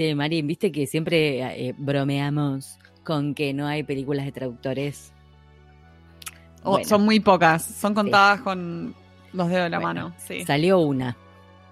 [0.00, 5.12] Che, Marín, viste que siempre eh, bromeamos con que no hay películas de traductores.
[6.62, 6.88] O Bueno.
[6.88, 8.94] Son muy pocas, son contadas con
[9.34, 10.14] los dedos de la Bueno, mano.
[10.26, 10.42] Sí.
[10.46, 11.18] Salió una.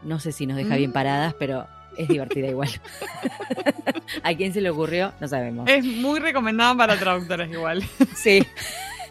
[0.03, 0.93] No sé si nos deja bien Mm.
[0.93, 1.67] paradas, pero
[1.97, 2.69] es divertida igual.
[4.23, 5.15] ¿A quién se le ocurrió?
[5.23, 5.67] No sabemos.
[5.67, 7.83] Es muy recomendada para traductores igual.
[8.15, 8.45] Sí.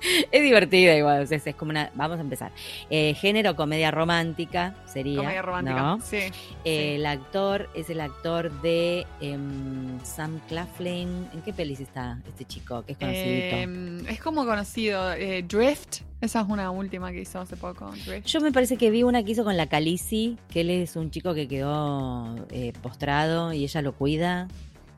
[0.31, 1.91] Es divertida igual, o sea, es como una...
[1.95, 2.51] Vamos a empezar.
[2.89, 5.17] Eh, género comedia romántica sería.
[5.17, 5.81] Comedia romántica.
[5.81, 6.01] ¿no?
[6.01, 6.17] Sí.
[6.65, 11.27] Eh, El actor es el actor de em, Sam Claflin.
[11.33, 12.83] ¿En qué pelis está este chico?
[12.85, 13.55] Que es conocidito.
[13.55, 15.13] Eh, es como conocido.
[15.13, 16.01] eh, Drift.
[16.19, 17.91] Esa es una última que hizo hace poco.
[18.05, 18.25] Drift.
[18.25, 21.11] Yo me parece que vi una que hizo con la Calici, que él es un
[21.11, 24.47] chico que quedó eh, postrado y ella lo cuida.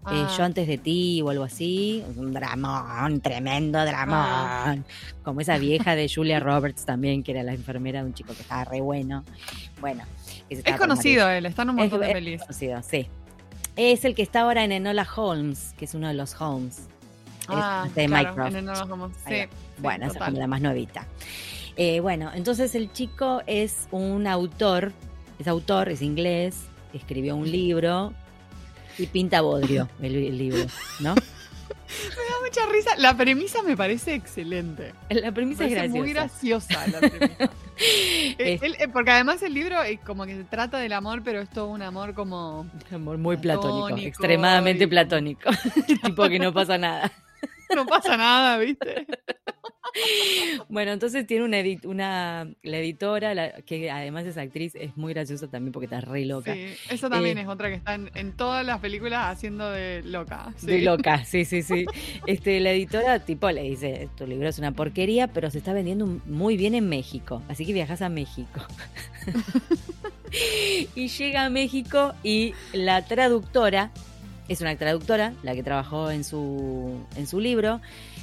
[0.05, 2.03] Eh, Ah, yo antes de ti o algo así.
[2.15, 4.85] Un dramón, tremendo dramón.
[5.23, 8.41] Como esa vieja de Julia Roberts también, que era la enfermera de un chico que
[8.41, 9.23] estaba re bueno.
[9.81, 10.03] Bueno.
[10.49, 12.41] es conocido él, está en un montón Es- de es pelis.
[12.41, 13.07] conocido, sí.
[13.75, 16.87] Es el que está ahora en Enola Holmes, que es uno de los Holmes.
[17.47, 18.55] Ah, este de claro, Mycroft.
[18.55, 19.11] en lo vamos.
[19.27, 19.35] Sí,
[19.79, 21.05] Bueno, esa es como la más nuevita.
[21.77, 24.91] Eh, bueno, entonces el chico es un autor,
[25.39, 26.57] es autor, es inglés,
[26.93, 28.13] escribió un libro
[28.99, 30.63] y pinta bodrio el, el libro,
[30.99, 31.15] ¿no?
[31.15, 32.91] Me da mucha risa.
[32.97, 34.93] La premisa me parece excelente.
[35.09, 35.99] La premisa Me es parece graciosa.
[35.99, 37.49] muy graciosa la premisa.
[37.81, 41.39] Eh, Es eh, porque además el libro es como que se trata del amor, pero
[41.39, 42.69] es todo un amor como...
[42.91, 45.49] amor muy platónico, platónico extremadamente y- platónico.
[46.03, 47.09] tipo que no pasa nada.
[47.73, 49.07] No pasa nada, ¿viste?
[50.69, 55.13] Bueno, entonces tiene una, edit- una la editora, la- que además es actriz, es muy
[55.13, 56.53] graciosa también porque está re loca.
[56.53, 60.01] Sí, eso también Eh, es otra que está en, en todas las películas haciendo de
[60.03, 60.53] loca.
[60.57, 60.67] sí.
[60.67, 61.85] De loca, sí, sí, sí.
[62.27, 66.05] Este, la editora tipo le dice, tu libro es una porquería, pero se está vendiendo
[66.25, 68.61] muy bien en México, así que viajas a México.
[70.95, 73.91] y llega a México y la traductora,
[74.47, 77.81] es una traductora, la que trabajó en su, en su libro,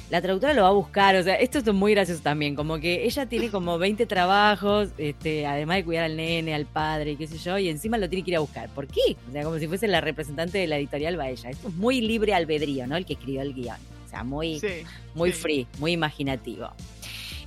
[0.09, 3.03] la traductora lo va a buscar, o sea, esto es muy gracioso también, como que
[3.05, 7.27] ella tiene como 20 trabajos, este, además de cuidar al nene, al padre, y qué
[7.27, 8.69] sé yo, y encima lo tiene que ir a buscar.
[8.69, 9.17] ¿Por qué?
[9.27, 11.49] O sea, como si fuese la representante de la editorial va ella.
[11.49, 12.95] Esto es muy libre albedrío, ¿no?
[12.95, 13.75] El que escribió el guion.
[14.05, 14.67] O sea, muy, Sí,
[15.13, 15.37] muy sí.
[15.41, 16.69] free, muy imaginativo.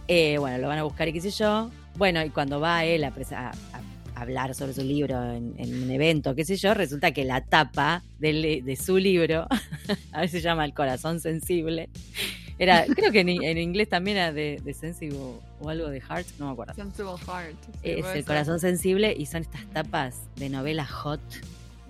[0.08, 1.70] Eh, bueno, lo van a buscar y qué sé yo.
[1.96, 3.52] Bueno, y cuando va él a, presa- a-
[4.18, 7.40] a hablar sobre su libro en, en un evento, qué sé yo, resulta que la
[7.42, 9.46] tapa de su libro,
[10.12, 11.88] a veces se llama El corazón sensible,
[12.60, 15.18] era, creo que en, en inglés también era de, de sensible
[15.60, 16.74] o algo de heart, no me acuerdo.
[16.74, 17.56] Sensible Heart.
[17.64, 18.24] sí, Es el ser.
[18.24, 21.20] corazón sensible y son estas tapas de novela hot,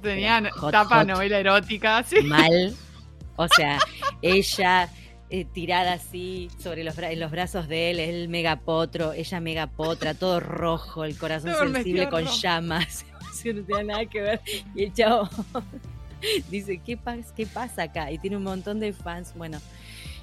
[0.03, 1.07] Tenían Hot, tapa hot.
[1.09, 2.23] novela erótica, sí.
[2.23, 2.75] mal.
[3.37, 3.79] O sea,
[4.21, 4.91] ella
[5.31, 10.41] eh, tirada así sobre los, en los brazos de él, él megapotro, ella megapotra, todo
[10.41, 13.05] rojo, el corazón Todo sensible con llamas.
[13.45, 14.41] No tiene nada que ver.
[14.75, 15.29] Y el chavo
[16.51, 18.11] dice, ¿qué, pas- ¿qué pasa acá?
[18.13, 19.33] Y tiene un montón de fans.
[19.35, 19.59] Bueno,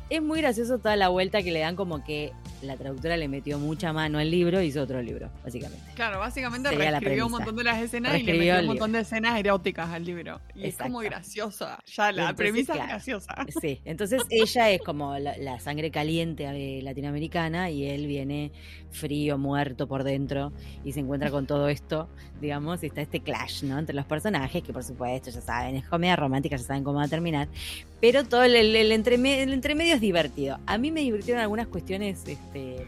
[0.10, 2.32] es muy gracioso toda la vuelta que le dan como que
[2.62, 5.86] la traductora le metió mucha mano al libro y hizo otro libro, básicamente.
[5.96, 9.02] Claro, básicamente Sería reescribió un montón de las escenas y le metió un montón de
[9.02, 10.40] escenas eróticas al libro.
[10.56, 11.80] Y es como graciosa.
[11.86, 12.86] Ya la entonces, premisa claro.
[12.86, 13.36] es graciosa.
[13.62, 18.52] Sí, entonces ella es como la, la sangre caliente eh, latinoamericana y él viene
[18.92, 20.52] frío, muerto por dentro
[20.84, 22.08] y se encuentra con todo esto,
[22.42, 23.78] digamos, y está este clash, ¿no?
[23.78, 27.06] Entre los personajes, que por supuesto ya saben, es comedia romántica, ya saben cómo va
[27.06, 27.48] a terminar,
[28.02, 30.60] pero todo el, el, el entreme- el entremedio es divertido.
[30.66, 32.86] A mí me divirtieron algunas cuestiones, este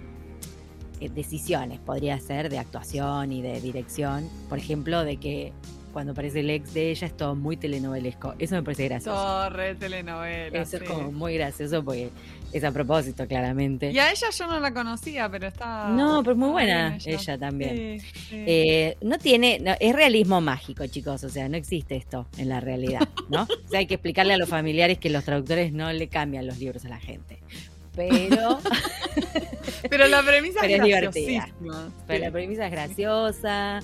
[1.02, 5.54] eh, decisiones, podría ser, de actuación y de dirección, por ejemplo, de que
[5.91, 9.17] cuando aparece el ex de ella es todo muy telenovelesco, eso me parece gracioso.
[9.17, 10.61] Torre, telenovela.
[10.61, 12.09] Eso es como muy gracioso porque
[12.51, 13.91] es a propósito, claramente.
[13.91, 15.89] Y a ella yo no la conocía, pero está.
[15.89, 18.00] No, pero es muy buena ella, también.
[18.00, 18.44] Sí, sí.
[18.45, 22.59] Eh, no tiene, no, es realismo mágico, chicos, o sea, no existe esto en la
[22.59, 23.44] realidad, ¿no?
[23.69, 26.57] O sea, hay que explicarle a los familiares que los traductores no le cambian los
[26.57, 27.39] libros a la gente.
[27.95, 28.59] Pero,
[29.89, 31.50] Pero la premisa pero es es divertida.
[32.07, 33.80] pero la premisa es graciosa,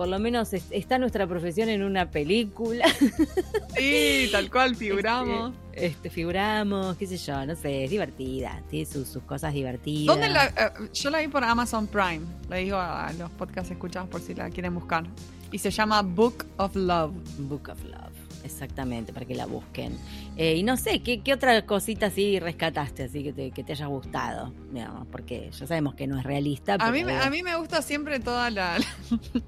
[0.00, 2.86] por lo menos es- está nuestra profesión en una película.
[3.76, 5.52] Sí, tal cual, figuramos.
[5.74, 10.06] Este, este, figuramos, qué sé yo, no sé, es divertida, tiene sus, sus cosas divertidas.
[10.06, 12.20] ¿Dónde la, eh, yo la vi por Amazon Prime.
[12.48, 15.04] Le digo a los podcasts escuchados por si la quieren buscar.
[15.52, 17.12] Y se llama Book of Love.
[17.40, 19.98] Book of Love, exactamente, para que la busquen.
[20.38, 23.72] Eh, y no sé, ¿qué, qué otra cosita así rescataste, así que te, que te
[23.72, 24.52] haya gustado?
[24.72, 26.76] Digamos, porque ya sabemos que no es realista.
[26.80, 28.78] A mí, a mí me gusta siempre toda la,
[29.32, 29.42] la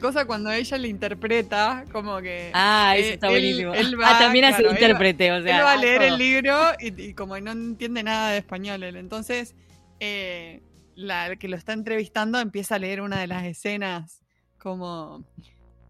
[0.00, 3.74] cosa cuando ella le interpreta, como que Ah, eso eh, está él- buenísimo.
[3.74, 5.56] él va, ah, también hace claro, él intérprete, o sea.
[5.58, 6.08] él va a ah, leer todo.
[6.08, 8.96] el libro y, y como no entiende nada de español él.
[8.96, 9.54] Entonces,
[10.00, 10.62] eh,
[10.94, 14.20] la que lo está entrevistando empieza a leer una de las escenas
[14.58, 15.24] como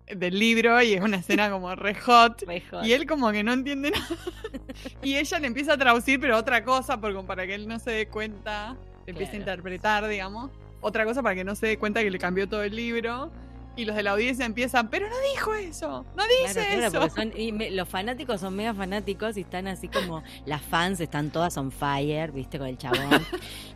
[0.06, 2.42] del libro y es una escena como re hot.
[2.46, 2.84] Re hot.
[2.84, 4.06] Y él como que no entiende nada.
[5.02, 7.90] y ella le empieza a traducir, pero otra cosa, porque para que él no se
[7.90, 8.76] dé cuenta,
[9.06, 9.52] le empieza a Claro.
[9.52, 10.50] interpretar, digamos.
[10.80, 13.32] Otra cosa para que no se dé cuenta que le cambió todo el libro.
[13.78, 17.00] Y los de la audiencia empiezan, pero no dijo eso, no dice Claro, claro, eso.
[17.00, 20.98] porque son- y me- los fanáticos son mega fanáticos y están así como las fans
[21.00, 23.24] están todas on fire, viste, con el chabón.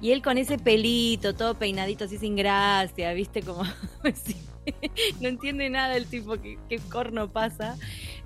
[0.01, 3.63] y él con ese pelito, todo peinadito así sin gracia, viste, como
[5.21, 7.77] no entiende nada el tipo, qué, qué corno pasa.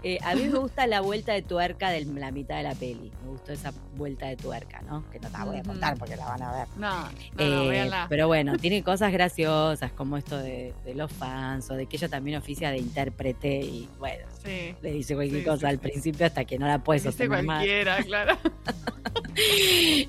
[0.08, 3.10] Eh, a mí me gusta la vuelta de tuerca de la mitad de la peli,
[3.24, 5.04] me gustó esa vuelta de tuerca, ¿no?
[5.10, 6.68] Que no te la voy a contar porque la van a ver.
[6.76, 8.06] No, no, no, Eh, véanla.
[8.08, 12.08] pero bueno, tiene cosas graciosas como esto de, de los fans o de que ella
[12.08, 14.76] también oficia de intérprete y bueno, Sí.
[14.80, 17.42] le dice cualquier Sí, cosa sí, al principio hasta que no la puede Dice sostener
[17.42, 17.56] más.
[17.56, 18.38] cualquiera, claro.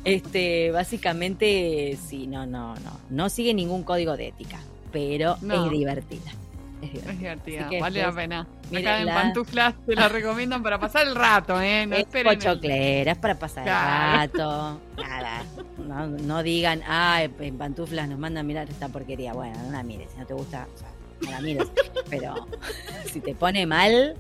[0.04, 3.00] Este, básicamente, sí, no, no, no.
[3.10, 4.60] No sigue ningún código de ética,
[4.92, 5.66] pero No.
[5.66, 6.32] es divertida.
[6.82, 7.12] Es divertida.
[7.12, 8.48] Es divertida, Así que vale la pena.
[8.76, 11.86] Acá en pantuflas te la recomiendan para pasar el rato, ¿eh?
[11.88, 14.22] No es pochoclera, es para pasar Claro.
[14.24, 14.82] el rato.
[14.98, 15.44] Nada.
[15.88, 19.34] No, no digan, ah, en pantuflas nos mandan a mirar esta porquería.
[19.34, 20.12] Bueno, no la mires.
[20.12, 20.90] Si no te gusta, o sea,
[21.22, 21.68] no la mires.
[22.10, 22.48] Pero
[23.06, 24.16] si te pone mal,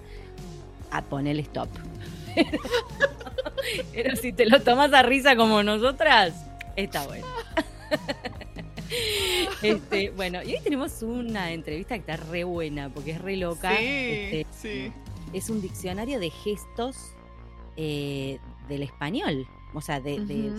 [0.91, 1.69] a ponerle stop.
[3.93, 6.33] Pero si te lo tomas a risa como nosotras,
[6.75, 7.25] está bueno.
[9.63, 13.75] Este, bueno, y hoy tenemos una entrevista que está re buena porque es re loca.
[13.77, 14.91] Sí, Este, sí.
[15.33, 16.95] es un diccionario de gestos
[17.75, 18.39] eh,
[18.69, 20.15] del español, o sea, de,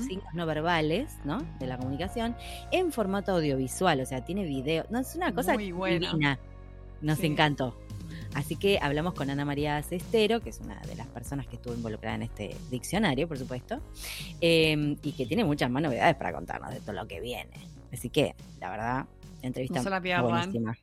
[0.06, 1.38] signos no verbales, ¿no?
[1.60, 2.36] De la comunicación,
[2.72, 4.84] en formato audiovisual, o sea, tiene video.
[4.90, 6.10] No, es una cosa Muy buena.
[6.10, 6.38] divina.
[7.00, 7.26] Nos Sí.
[7.26, 7.76] encantó.
[8.34, 11.74] Así que hablamos con Ana María Cestero, que es una de las personas que estuvo
[11.74, 13.80] involucrada en este diccionario, por supuesto,
[14.40, 17.50] eh, y que tiene muchas más novedades para contarnos de todo lo que viene.
[17.92, 19.06] Así que, la verdad,
[19.42, 20.76] entrevista No la buenísima.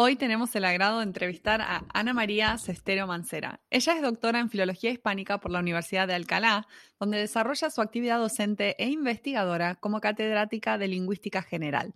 [0.00, 3.60] Hoy tenemos el agrado de entrevistar a Ana María Cestero Mancera.
[3.68, 6.68] Ella es doctora en Filología Hispánica por la Universidad de Alcalá,
[7.00, 11.94] donde desarrolla su actividad docente e investigadora como catedrática de Lingüística General.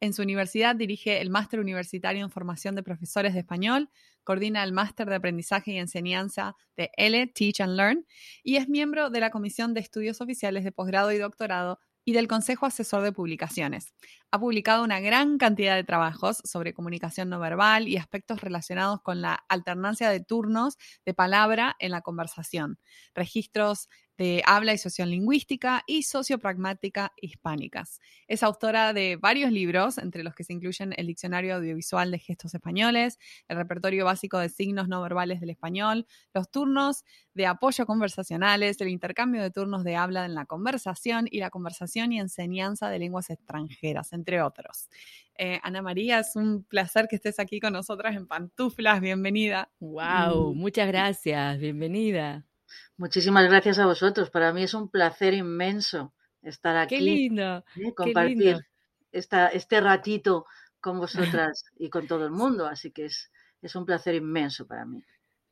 [0.00, 3.88] En su universidad dirige el Máster Universitario en Formación de Profesores de Español,
[4.30, 8.06] coordina el Máster de Aprendizaje y Enseñanza de L, Teach and Learn,
[8.44, 12.28] y es miembro de la Comisión de Estudios Oficiales de Posgrado y Doctorado y del
[12.28, 13.92] Consejo Asesor de Publicaciones.
[14.30, 19.20] Ha publicado una gran cantidad de trabajos sobre comunicación no verbal y aspectos relacionados con
[19.20, 22.78] la alternancia de turnos de palabra en la conversación,
[23.16, 23.88] registros
[24.20, 28.00] de habla y sociolingüística y sociopragmática hispánicas.
[28.28, 32.54] Es autora de varios libros, entre los que se incluyen el Diccionario Audiovisual de Gestos
[32.54, 33.18] Españoles,
[33.48, 37.02] el Repertorio Básico de Signos No Verbales del Español, los turnos
[37.32, 42.12] de apoyo conversacionales, el intercambio de turnos de habla en la conversación y la conversación
[42.12, 44.90] y enseñanza de lenguas extranjeras, entre otros.
[45.38, 49.00] Eh, Ana María, es un placer que estés aquí con nosotras en pantuflas.
[49.00, 49.70] Bienvenida.
[49.80, 50.54] ¡Wow!
[50.54, 51.58] Muchas gracias.
[51.58, 52.49] Bienvenida.
[52.96, 54.30] Muchísimas gracias a vosotros.
[54.30, 56.12] Para mí es un placer inmenso
[56.42, 57.58] estar aquí, ¡Qué lindo!
[57.58, 57.64] ¿eh?
[57.76, 58.60] qué compartir lindo.
[59.12, 60.46] esta, este ratito
[60.80, 62.66] con vosotras y con todo el mundo.
[62.66, 63.30] Así que es,
[63.62, 65.04] es un placer inmenso para mí.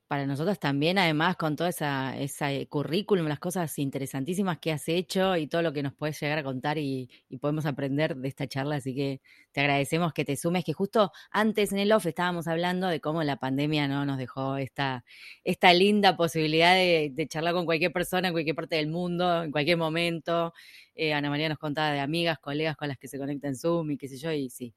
[0.09, 5.37] Para nosotros también, además, con todo esa, eh, currículum, las cosas interesantísimas que has hecho
[5.37, 7.11] y todo lo que nos puedes llegar a contar y,
[7.43, 8.77] podemos aprender de esta charla.
[8.77, 9.21] Así que
[9.53, 13.23] te agradecemos que te sumes, que justo antes en el off estábamos hablando de cómo
[13.23, 15.05] la pandemia no nos dejó esta,
[15.75, 20.55] linda posibilidad de, charlar con cualquier persona en cualquier parte del mundo, en cualquier momento.
[20.95, 23.91] Eh, Ana María nos contaba de amigas, colegas con las que se conecta en Zoom
[23.91, 24.75] y qué sé yo, y sí,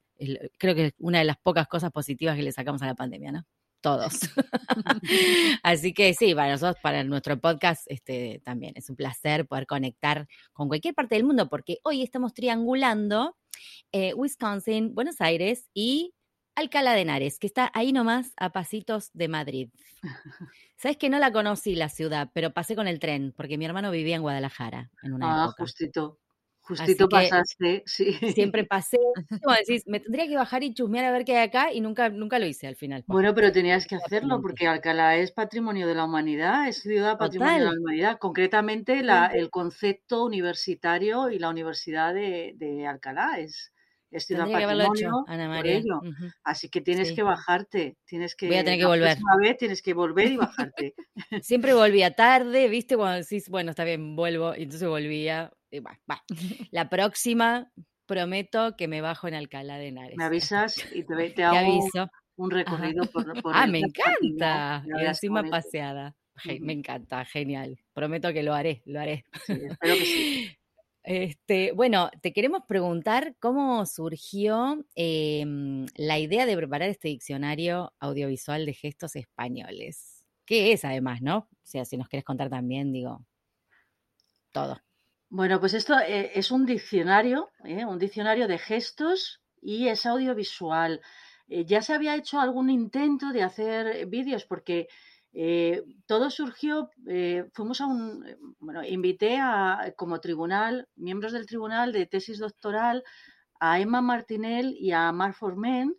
[0.58, 3.32] creo que es una de las pocas cosas positivas que le sacamos a la pandemia,
[3.32, 3.46] ¿no?
[3.82, 4.12] Todos.
[5.62, 10.28] Así que sí, para nosotros, para nuestro podcast, este también es un placer poder conectar
[10.52, 13.36] con cualquier parte del mundo, porque hoy estamos triangulando
[13.92, 16.14] eh, Wisconsin, Buenos Aires y
[16.54, 19.68] Alcalá de Henares, que está ahí nomás a pasitos de Madrid.
[20.76, 23.90] Sabes que no la conocí la ciudad, pero pasé con el tren, porque mi hermano
[23.90, 25.62] vivía en Guadalajara en una Ah, época.
[25.64, 26.18] justito.
[26.62, 28.12] Justito pasaste, sí.
[28.32, 28.98] Siempre pasé,
[29.44, 32.08] como decís, me tendría que bajar y chusmear a ver qué hay acá y nunca,
[32.08, 33.04] nunca lo hice al final.
[33.06, 37.58] Bueno, pero tenías que hacerlo porque Alcalá es patrimonio de la humanidad, es ciudad patrimonio
[37.58, 38.18] de la humanidad.
[38.18, 43.72] Concretamente, la- el concepto universitario y la Universidad de, de Alcalá es,
[44.10, 46.00] es ciudad Tendría que haberlo hecho, patrimonio por ello.
[46.44, 47.14] Así que tienes Sí.
[47.16, 49.18] que bajarte, tienes que, Voy a tener que volver.
[49.40, 50.36] vez tienes que volver y
[50.72, 50.94] bajarte.
[51.42, 52.96] Siempre volvía tarde, ¿viste?
[52.96, 55.52] Cuando decís, bueno, está bien, vuelvo, y entonces volvía.
[55.80, 55.98] Va.
[56.70, 57.70] La próxima
[58.06, 60.16] prometo que me bajo en Alcalá de Henares.
[60.16, 62.10] Me avisas y te, hago aviso.
[62.36, 64.84] un recorrido por, por Ah, me encanta.
[64.86, 66.14] Y encima paseada.
[66.60, 67.78] Me encanta, genial.
[67.92, 69.24] Prometo que lo haré, lo haré.
[69.46, 70.58] Sí, espero que sí.
[71.04, 78.64] Este, bueno, te queremos preguntar cómo surgió em, la idea de preparar este diccionario audiovisual
[78.64, 80.24] de gestos españoles.
[80.46, 81.38] ¿Qué es además, no?
[81.38, 83.24] O sea, si nos quieres contar también, digo,
[84.52, 84.80] todo.
[85.34, 87.86] Bueno, pues esto eh, es un diccionario, ¿eh?
[87.86, 91.00] un diccionario de gestos y es audiovisual.
[91.48, 94.88] Eh, ya se había hecho algún intento de hacer vídeos porque
[96.04, 96.90] todo surgió,
[97.54, 98.22] fuimos a un,
[98.58, 103.02] bueno, invité a, como tribunal, miembros del tribunal de tesis doctoral,
[103.58, 105.96] a Emma Martinel y a Mar Formen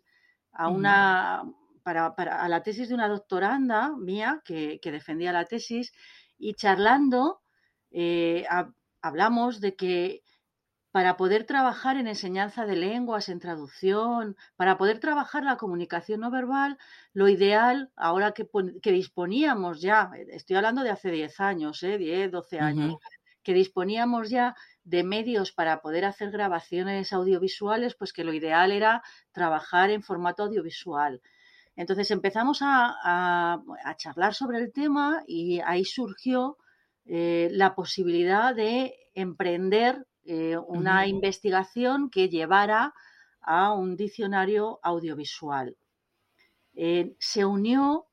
[0.52, 1.42] a una,
[1.82, 5.92] para, a la tesis de una doctoranda mía que, defendía la tesis
[6.38, 7.40] y charlando
[9.04, 10.22] hablamos de que
[10.90, 16.30] para poder trabajar en enseñanza de lenguas, en traducción, para poder trabajar la comunicación no
[16.30, 16.78] verbal,
[17.12, 18.48] lo ideal, ahora que,
[18.92, 21.98] disponíamos ya, estoy hablando de hace 10 años, ¿eh?
[21.98, 22.96] 10, 12 años,
[23.42, 29.02] que disponíamos ya de medios para poder hacer grabaciones audiovisuales, pues que lo ideal era
[29.32, 31.20] trabajar en formato audiovisual.
[31.76, 33.60] Entonces empezamos a
[33.96, 36.56] charlar sobre el tema y ahí surgió
[37.06, 42.94] eh, la posibilidad de emprender eh, una investigación que llevara
[43.42, 45.76] a un diccionario audiovisual.
[46.74, 48.06] Eh, se unió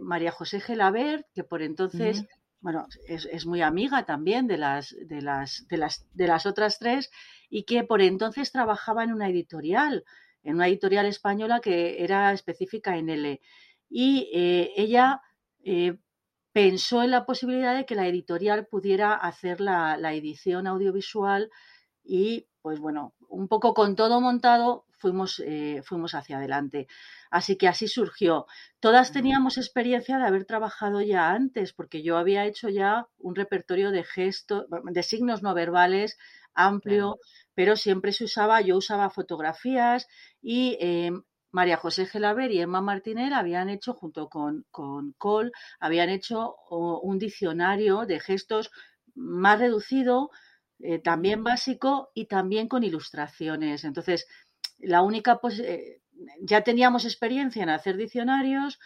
[0.00, 2.24] María José Gelabert, que por entonces,
[2.60, 7.10] bueno, es, muy amiga también de las, de, las, de, las, de las otras tres
[7.50, 10.04] y que por entonces trabajaba en una editorial,
[10.44, 13.40] en una editorial española que era específica en L.
[13.90, 15.20] Y ella
[16.52, 21.50] pensó en la posibilidad de que la editorial pudiera hacer la, edición audiovisual
[22.04, 26.88] y, pues bueno, un poco con todo montado, fuimos, eh, fuimos hacia adelante.
[27.30, 28.46] Así que así surgió.
[28.80, 33.92] Todas teníamos experiencia de haber trabajado ya antes, porque yo había hecho ya un repertorio
[33.92, 36.18] de gestos, de signos no verbales
[36.54, 37.18] amplio,
[37.54, 40.08] pero siempre se usaba, yo usaba fotografías
[40.42, 46.08] y em, María José Gelaber y Emma Martínez habían hecho, junto con, con Cole, habían
[46.08, 48.70] hecho un diccionario de gestos
[49.14, 50.30] más reducido,
[50.78, 53.84] eh, también básico y también con ilustraciones.
[53.84, 54.26] Entonces,
[54.78, 56.00] la única eh,
[56.40, 58.78] ya teníamos experiencia en hacer diccionarios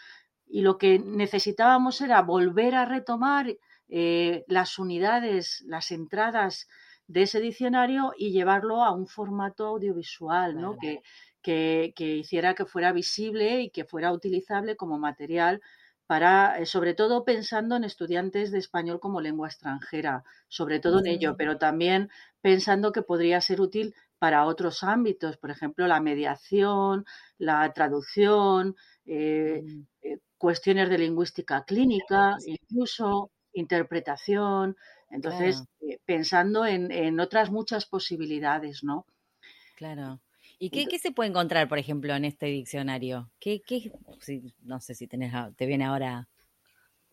[0.47, 3.55] y lo que necesitábamos era volver a retomar
[3.87, 6.67] eh, las unidades, las entradas
[7.07, 10.77] de ese diccionario y llevarlo a un formato audiovisual, ¿no?
[10.77, 11.01] Que,
[11.45, 15.61] que, hiciera que fuera visible y que fuera utilizable como material
[16.07, 21.07] para, eh, sobre todo pensando en estudiantes de español como lengua extranjera, sobre todo en
[21.07, 22.09] ello, pero también
[22.41, 27.05] pensando que podría ser útil para otros ámbitos, por ejemplo, la mediación,
[27.37, 28.75] la traducción,
[29.05, 29.63] eh,
[30.01, 34.75] eh, cuestiones de lingüística clínica, incluso interpretación.
[35.11, 35.63] Entonces,
[36.05, 39.05] pensando en, en, otras muchas posibilidades, ¿no?
[39.75, 40.19] Claro.
[40.71, 43.31] ¿Y qué, se puede encontrar, por ejemplo, en este diccionario?
[43.39, 43.61] ¿Qué,
[44.63, 46.27] no sé si tenés, te viene ahora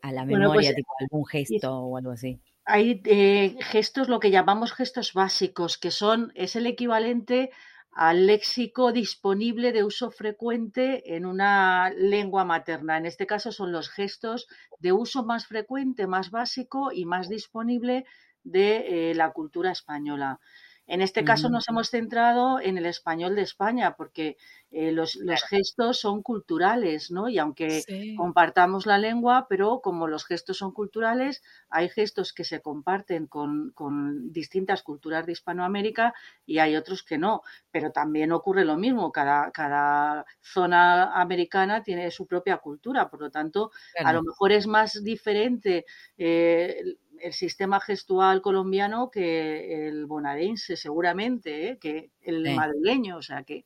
[0.02, 2.40] a la pues, memoria, tipo algún gesto o algo así.
[2.64, 7.50] Hay eh, gestos, lo que llamamos gestos básicos, que son, es el equivalente
[7.92, 12.96] al léxico disponible de uso frecuente en una lengua materna.
[12.98, 14.46] En este caso son los gestos
[14.78, 18.04] de uso más frecuente, más básico y más disponible
[18.44, 20.40] de eh, la cultura española.
[20.86, 24.36] En este caso nos hemos centrado en el español de España porque
[24.70, 27.28] eh, los, gestos son culturales, ¿no?
[27.28, 32.60] Y aunque compartamos la lengua, pero como los gestos son culturales, hay gestos que se
[32.60, 33.72] comparten con,
[34.32, 36.14] distintas culturas de Hispanoamérica
[36.46, 37.42] y hay otros que no.
[37.70, 43.30] Pero también ocurre lo mismo, cada, cada zona americana tiene su propia cultura, por lo
[43.30, 43.70] tanto,
[44.02, 45.84] a lo mejor es más diferente.
[46.18, 51.78] Eh, el sistema gestual colombiano que el bonaerense, seguramente, ¿eh?
[51.78, 53.16] que el madrileño.
[53.16, 53.64] O sea que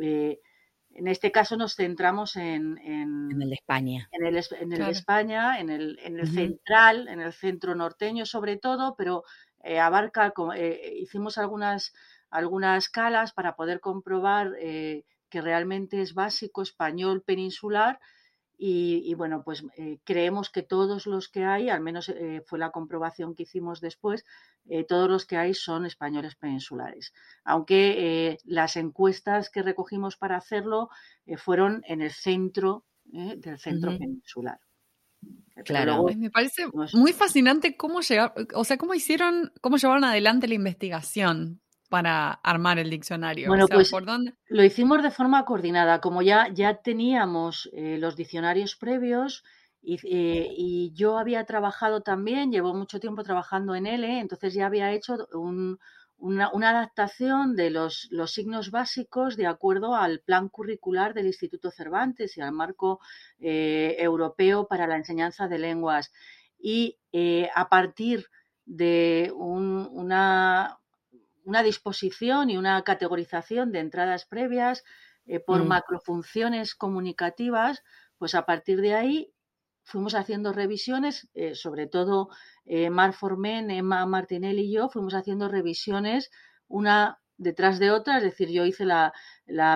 [0.00, 0.40] eh,
[0.92, 4.08] en este caso nos centramos en, en, el de España.
[4.12, 8.26] En el, en el de España, en el, en el central, en el centro norteño
[8.26, 9.24] sobre todo, pero
[9.62, 10.32] eh, abarca,
[10.96, 11.92] hicimos algunas,
[12.30, 17.98] algunas escalas para poder comprobar que realmente es básico español peninsular
[18.56, 22.70] y, bueno, pues eh, creemos que todos los que hay, al menos eh, fue la
[22.70, 24.24] comprobación que hicimos después,
[24.66, 27.12] eh, todos los que hay son españoles peninsulares.
[27.44, 30.88] Aunque las encuestas que recogimos para hacerlo
[31.36, 34.58] fueron en el centro del centro peninsular.
[35.64, 40.54] Claro, me parece muy fascinante cómo llegar, o sea, cómo hicieron, cómo llevaron adelante la
[40.54, 43.48] investigación, para armar el diccionario?
[43.48, 43.92] Bueno, pues
[44.48, 46.00] lo hicimos de forma coordinada.
[46.00, 49.44] Como ya, ya teníamos eh, los diccionarios previos
[49.82, 54.92] eh, y, yo había trabajado también, llevo mucho tiempo trabajando en L, entonces ya había
[54.92, 55.28] hecho
[56.16, 62.40] una, adaptación de los, signos básicos de acuerdo al plan curricular del Instituto Cervantes y
[62.40, 63.00] al marco
[63.38, 66.12] eh, europeo para la enseñanza de lenguas.
[66.58, 66.96] Y
[67.54, 68.26] a partir
[68.64, 70.78] de una,
[71.44, 74.84] una disposición y una categorización de entradas previas
[75.46, 75.68] por mm.
[75.68, 77.82] macrofunciones comunicativas,
[78.18, 79.34] pues a partir de ahí
[79.84, 82.30] fuimos haciendo revisiones, eh, sobre todo
[82.64, 86.30] eh, Mar Formen, Emma Martinelli y yo, fuimos haciendo revisiones
[86.66, 89.12] una detrás de otra, es decir, yo hice la,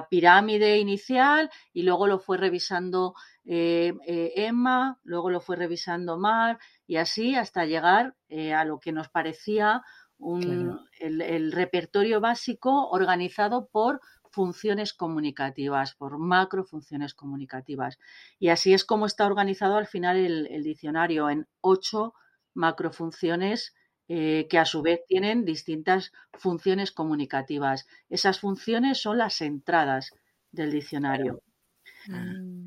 [0.09, 6.97] pirámide inicial y luego lo fue revisando eh, Emma, luego lo fue revisando Mar y
[6.97, 8.15] así hasta llegar
[8.55, 9.83] a lo que nos parecía
[10.21, 17.99] el repertorio básico organizado por funciones comunicativas, por macro funciones comunicativas.
[18.39, 22.15] Y así es como está organizado al final el, diccionario en ocho
[22.55, 23.75] macrofunciones
[24.09, 27.87] eh, que a su vez tienen distintas funciones comunicativas.
[28.09, 30.13] Esas funciones son las entradas
[30.51, 31.43] del diccionario.
[32.07, 32.58] Mm.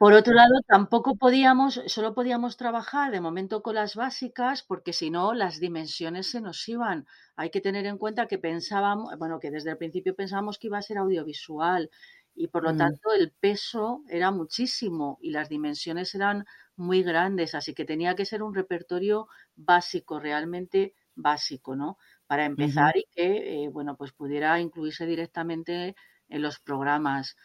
[0.00, 5.10] Por otro lado, tampoco podíamos, solo podíamos trabajar de momento con las básicas, porque si
[5.10, 7.06] no, las dimensiones se nos iban.
[7.36, 10.78] Hay que tener en cuenta que pensábamos, bueno, que desde el principio pensábamos que iba
[10.78, 11.90] a ser audiovisual
[12.34, 12.78] y por lo mm.
[12.78, 18.24] tanto el peso era muchísimo y las dimensiones eran muy grandes, así que tenía que
[18.24, 21.98] ser un repertorio básico, realmente básico, ¿no?
[22.26, 25.94] Para empezar y que, eh, bueno, pues pudiera incluirse directamente
[26.30, 27.36] en los programas.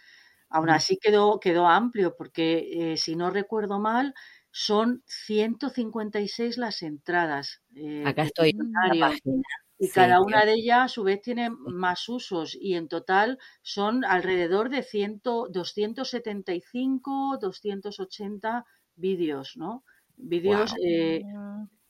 [0.50, 4.14] Aún así quedó, quedó amplio porque, eh, si no recuerdo mal,
[4.52, 7.62] son 156 las entradas.
[7.76, 9.44] Eh, Acá estoy en la página.
[9.78, 14.06] Y cada una de ellas, a su vez, tiene más usos y en total son
[14.06, 19.84] alrededor de 100, 275, 280 vídeos, ¿no?
[20.16, 21.22] Vídeos eh,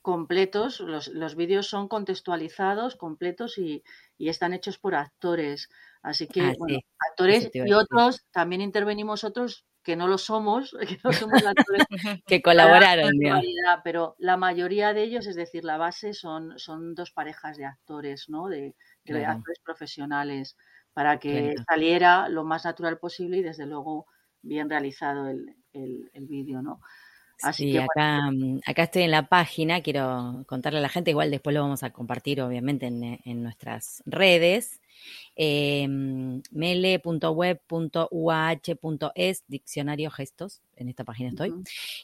[0.06, 3.84] completos, los, los vídeos son contextualizados, completos y,
[4.20, 5.68] y están hechos por actores.
[6.04, 6.78] Así que, ah, bueno,
[7.10, 11.88] actores y otros, también intervenimos otros que no lo somos, que no somos actores.
[12.28, 13.14] que colaboraron,
[13.84, 18.30] Pero la mayoría de ellos, es decir, la base son, son dos parejas de actores,
[18.30, 18.48] ¿no?
[18.48, 18.76] De,
[19.08, 20.56] actores profesionales,
[20.94, 24.06] para que saliera lo más natural posible y desde luego
[24.44, 26.80] bien realizado el, el vídeo, ¿no?
[27.42, 31.32] Así que, acá, mm, acá estoy en la página, quiero contarle a la gente, igual
[31.32, 34.82] después lo vamos a compartir obviamente en, en nuestras redes.
[35.38, 35.86] Eh,
[36.52, 41.54] mele.web.uah.es, diccionario gestos, en esta página estoy.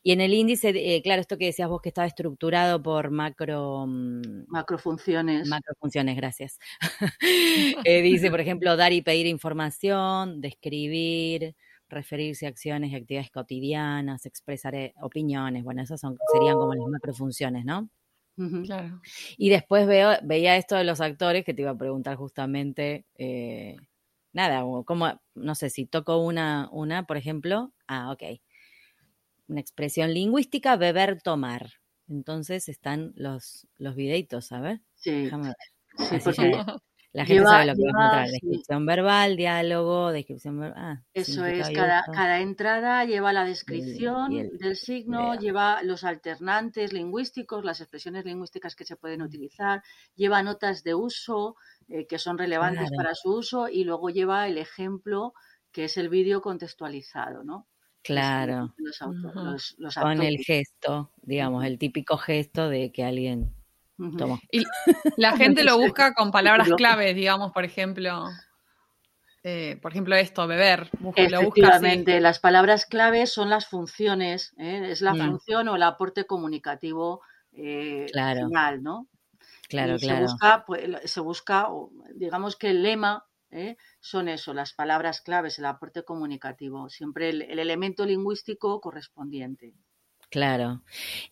[0.04, 3.86] Y en el índice, eh, claro, esto que decías vos que estaba estructurado por macro...
[3.88, 5.48] Mm, macrofunciones.
[5.48, 6.60] Macrofunciones, gracias.
[7.86, 11.56] Eh, dice, por ejemplo, dar y pedir información, describir,
[11.92, 16.88] referirse a acciones y actividades cotidianas, expresar eh, opiniones, bueno, esas son, serían como las
[16.88, 17.90] macrofunciones, ¿no?
[18.66, 19.02] Claro.
[19.38, 23.76] Y después veo, veía esto de los actores que te iba a preguntar justamente, eh,
[24.34, 28.40] nada, como, no sé, si toco una, una, por ejemplo, ah, ok,
[29.48, 31.74] una expresión lingüística, beber, tomar.
[32.08, 34.80] Entonces están los, los videitos, ¿sabes?
[34.96, 35.24] Sí.
[35.24, 35.56] Déjame ver.
[36.34, 36.52] Sí,
[37.14, 38.28] la gente sabe lo que va a encontrar.
[38.30, 40.78] Descripción verbal, diálogo, descripción verbal.
[40.78, 47.66] Ah, Eso es, cada, cada, entrada lleva la descripción del signo, lleva los alternantes lingüísticos,
[47.66, 49.26] las expresiones lingüísticas que se pueden mm.
[49.26, 49.84] utilizar,
[50.16, 51.58] lleva notas de uso
[51.90, 55.34] eh, que son relevantes para su uso y luego lleva el ejemplo
[55.72, 57.68] que es el vídeo contextualizado, ¿no?
[58.04, 58.74] Claro.
[60.02, 63.54] Con el gesto, digamos, el típico gesto de que alguien
[64.52, 64.64] y
[65.18, 68.26] la gente lo busca con palabras claves, digamos, por ejemplo.
[69.44, 70.90] Eh, por ejemplo, esto, beber.
[71.16, 74.92] Efectivamente, las palabras claves son las funciones, ¿eh?
[74.92, 77.22] es la función o el aporte comunicativo
[77.54, 79.08] eh, final, ¿no?
[79.68, 80.28] Claro, claro.
[80.28, 81.70] Se busca, pues, se busca,
[82.14, 83.26] digamos que el lema
[84.00, 89.74] son eso, las palabras claves, el aporte comunicativo, siempre el elemento lingüístico correspondiente.
[90.32, 90.82] Claro.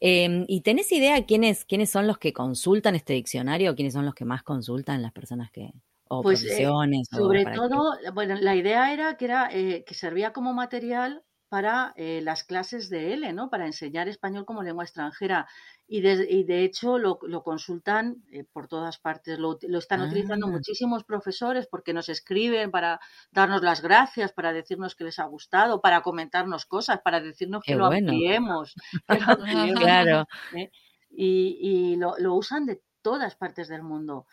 [0.01, 3.73] Em, ¿Y tenés idea quiénes, quiénes son los que consultan este diccionario?
[3.73, 5.71] ¿Quiénes son los que más consultan las personas que,
[6.09, 6.67] o pues, eh,
[7.09, 12.21] sobre todo, bueno, la idea era que era eh, que servía como material para eh,
[12.23, 13.49] las clases de L, ¿no?
[13.49, 15.47] Para enseñar español como lengua extranjera.
[15.87, 20.51] Y de, hecho lo, consultan eh, por todas partes, lo, están utilizando ah.
[20.51, 22.99] muchísimos profesores porque nos escriben para
[23.31, 27.75] darnos las gracias, para decirnos que les ha gustado, para comentarnos cosas, para decirnos que
[27.75, 28.75] lo ampliemos.
[29.75, 30.27] claro.
[30.55, 30.69] ¿eh?
[31.09, 34.27] Y, y lo, lo usan de todas partes del mundo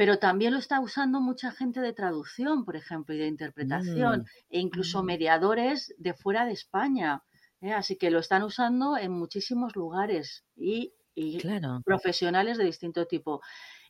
[0.00, 4.24] pero también lo está usando mucha gente de traducción, por ejemplo, y de interpretación, mm,
[4.48, 5.04] e incluso mm.
[5.04, 7.22] mediadores de fuera de España.
[7.60, 7.74] ¿eh?
[7.74, 10.94] Así que lo están usando en muchísimos lugares y,
[11.84, 13.42] profesionales de distinto tipo.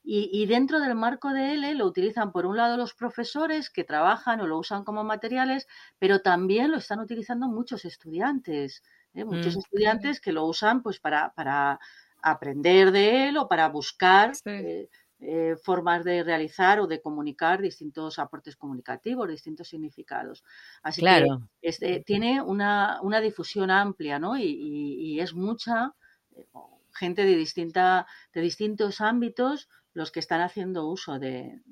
[0.03, 4.41] Y, dentro del marco de L lo utilizan por un lado los profesores que trabajan
[4.41, 5.69] o lo usan como materiales,
[6.01, 8.83] pero también lo están utilizando muchos estudiantes,
[9.15, 9.25] ¿eh?
[9.25, 9.59] muchos mm.
[9.61, 11.79] estudiantes que lo usan pues para, para,
[12.23, 14.89] aprender de él o para buscar eh,
[15.23, 20.43] eh, formas de realizar o de comunicar distintos aportes comunicativos, distintos significados.
[20.83, 21.27] Así que
[21.61, 24.39] este, tiene una, una, difusión amplia, ¿no?
[24.39, 25.95] Y, es mucha
[26.95, 31.63] gente de distinta, de distintos ámbitos los que están haciendo uso del,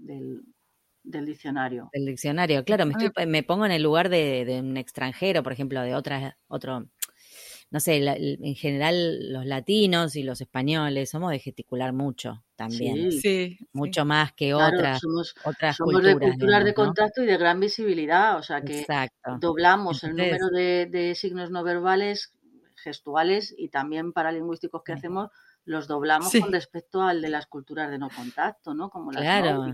[1.03, 1.89] diccionario.
[1.95, 5.81] Del diccionario, claro, me, estoy, me pongo en el lugar de, un extranjero, por ejemplo,
[5.81, 6.87] de otra, otro,
[7.71, 13.13] no sé, en general los latinos y los españoles somos de gesticular mucho también.
[13.13, 17.61] Sí, mucho más que otras, somos, otras somos de culturas de contacto y de gran
[17.61, 18.87] visibilidad, o sea que
[19.39, 22.33] doblamos el número de, de signos no verbales
[22.77, 25.31] gestuales y también paralingüísticos que hacemos
[25.69, 28.89] los doblamos con respecto al de las culturas de no contacto, ¿no?
[28.89, 29.67] Como las claro.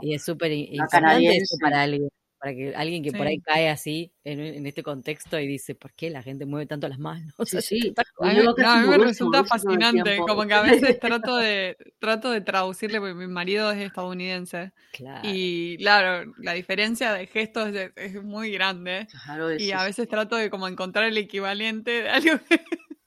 [0.00, 2.08] y es súper importante para alguien,
[2.44, 6.10] para que alguien que por ahí cae así en, este contexto y dice, ¿por qué
[6.10, 7.32] la gente mueve tanto las manos?
[7.46, 7.94] Sí, sí.
[8.20, 13.14] A mí, me resulta fascinante, como que a veces trato de trato de traducirle, porque
[13.14, 14.72] mi marido es estadounidense.
[15.22, 19.06] Y claro, la diferencia de gestos es, muy grande.
[19.58, 22.40] y a veces trato de como encontrar el equivalente de algo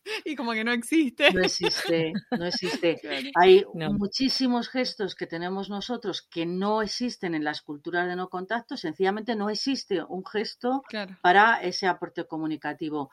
[0.25, 1.31] y como que no existe.
[1.31, 2.99] No existe, no existe.
[3.35, 8.77] Hay muchísimos gestos que tenemos nosotros que no existen en las culturas de no contacto,
[8.77, 10.83] sencillamente no existe un gesto
[11.21, 13.11] para ese aporte comunicativo.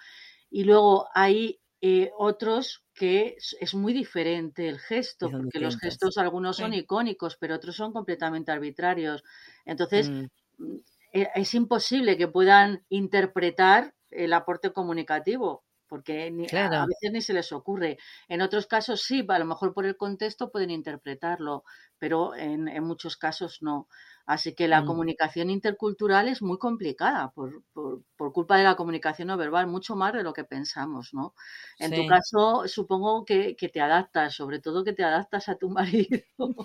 [0.50, 6.56] Y luego hay eh, otros que es, muy diferente el gesto, porque los gestos algunos
[6.56, 9.24] son icónicos, pero otros son completamente arbitrarios.
[9.64, 10.26] Entonces, mm.
[10.58, 10.76] Mm,
[11.12, 17.52] e, es imposible que puedan interpretar el aporte comunicativo porque a veces ni se les
[17.52, 17.98] ocurre.
[18.28, 21.64] En otros casos sí, a lo mejor por el contexto pueden interpretarlo,
[21.98, 23.88] pero en, muchos casos no.
[24.26, 24.86] Así que la mm.
[24.86, 30.14] comunicación intercultural es muy complicada por, por, culpa de la comunicación no verbal, mucho más
[30.14, 31.34] de lo que pensamos, ¿no?
[31.78, 36.20] En tu caso, supongo que, te adaptas, sobre todo que te adaptas a tu marido.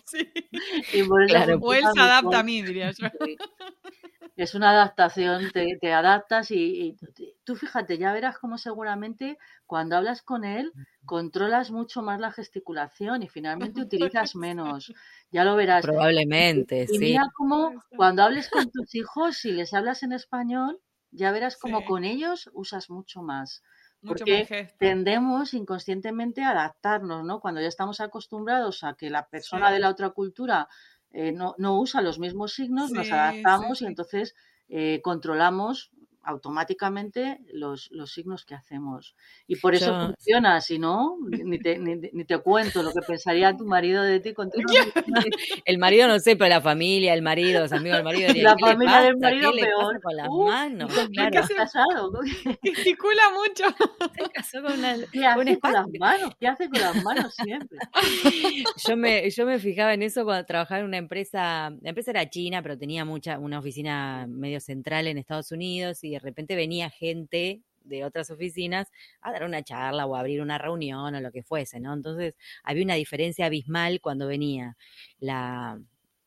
[0.05, 0.31] Sí.
[1.61, 3.07] o él se adapta a mí, diría yo.
[4.39, 6.95] Es una adaptación, te, adaptas y,
[7.49, 10.71] tú fíjate, ya verás cómo seguramente cuando hablas con él
[11.03, 14.93] controlas mucho más la gesticulación y finalmente utilizas menos.
[15.31, 15.83] Ya lo verás.
[15.83, 21.31] Probablemente, y, mira cómo cuando hables con tus hijos, si les hablas en español, ya
[21.31, 23.63] verás cómo con ellos usas mucho más.
[24.05, 27.39] porque tendemos inconscientemente a adaptarnos, ¿no?
[27.39, 30.67] Cuando ya estamos acostumbrados a que la persona de la otra cultura
[31.09, 34.35] eh, no, no, usa los mismos signos, nos adaptamos y entonces
[34.67, 35.91] eh, controlamos
[36.23, 39.15] automáticamente los, los signos que hacemos.
[39.47, 43.65] Y por eso funciona, si no, ni te, ni, te cuento lo que pensaría tu
[43.65, 44.49] marido de ti con
[45.65, 48.33] El marido no sé, pero la familia, el marido, los amigos del marido.
[48.35, 50.01] La familia del marido peor.
[50.01, 50.93] con las manos?
[51.13, 51.31] Claro.
[51.31, 52.11] ¿Qué se casado?
[52.63, 53.63] Gesticula mucho.
[54.15, 56.35] Se casó con una, ¿Qué hace con las manos?
[56.39, 57.79] ¿Qué hace con las manos siempre?
[58.87, 62.29] Yo me, yo me fijaba en eso cuando trabajaba en una empresa, la empresa era
[62.29, 66.89] china, pero tenía mucha, una oficina medio central en Estados Unidos y de repente venía
[66.89, 68.91] gente de otras oficinas
[69.21, 71.93] a dar una charla o a abrir una reunión o lo que fuese, ¿no?
[71.93, 74.77] Entonces había una diferencia abismal cuando venía
[75.19, 75.79] la,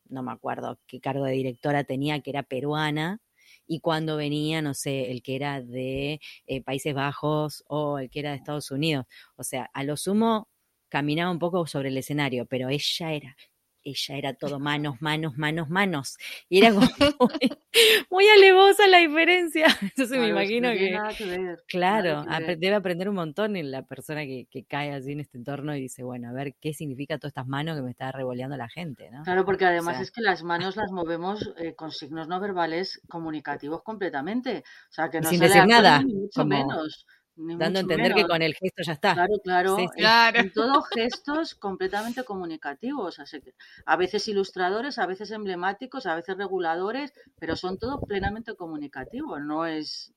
[0.09, 3.21] no me acuerdo qué cargo de directora tenía, que era peruana,
[3.65, 8.19] y cuando venía, no sé, el que era de eh, Países Bajos o el que
[8.19, 9.05] era de Estados Unidos.
[9.35, 10.49] O sea, a lo sumo
[10.89, 13.37] caminaba un poco sobre el escenario, pero ella era
[13.83, 16.17] ella era todo manos, manos, manos, manos.
[16.49, 16.87] Y era como
[18.09, 19.67] muy, alevosa la diferencia.
[19.81, 20.97] Entonces me imagino que,
[21.67, 22.25] claro,
[22.57, 26.03] debe aprender un montón en la persona que, cae así en este entorno y dice,
[26.03, 29.23] bueno, a ver qué significa todas estas manos que me está revoleando la gente, ¿no?
[29.23, 33.83] Claro, porque además es que las manos las movemos eh, con signos no verbales comunicativos
[33.83, 34.63] completamente.
[34.89, 38.53] O sea, que no sin decir nada, mucho menos dando a entender que con el
[38.53, 39.13] gesto ya está.
[39.13, 39.77] Claro, claro.
[39.95, 40.39] claro.
[40.39, 43.19] En todos gestos completamente comunicativos.
[43.85, 49.41] a veces ilustradores, a veces emblemáticos, a veces reguladores, pero son todos plenamente comunicativos.
[49.41, 50.13] No es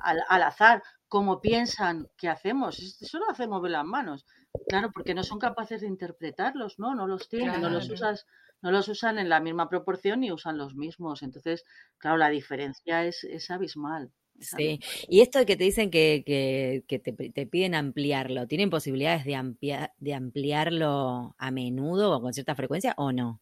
[0.00, 2.78] al, azar como piensan que hacemos.
[3.00, 4.26] Eso lo hacemos de las manos.
[4.68, 6.94] Claro, porque no son capaces de interpretarlos, ¿no?
[6.94, 8.26] No los tienen, no los usas
[8.62, 11.22] no los usan en la misma proporción ni usan los mismos.
[11.22, 11.64] Entonces,
[11.98, 14.10] claro, la diferencia es, es abismal.
[14.40, 20.14] Sí, y esto de que te dicen que, te, piden ampliarlo, ¿tienen posibilidades de, de
[20.14, 23.40] ampliarlo a menudo o con cierta frecuencia o no?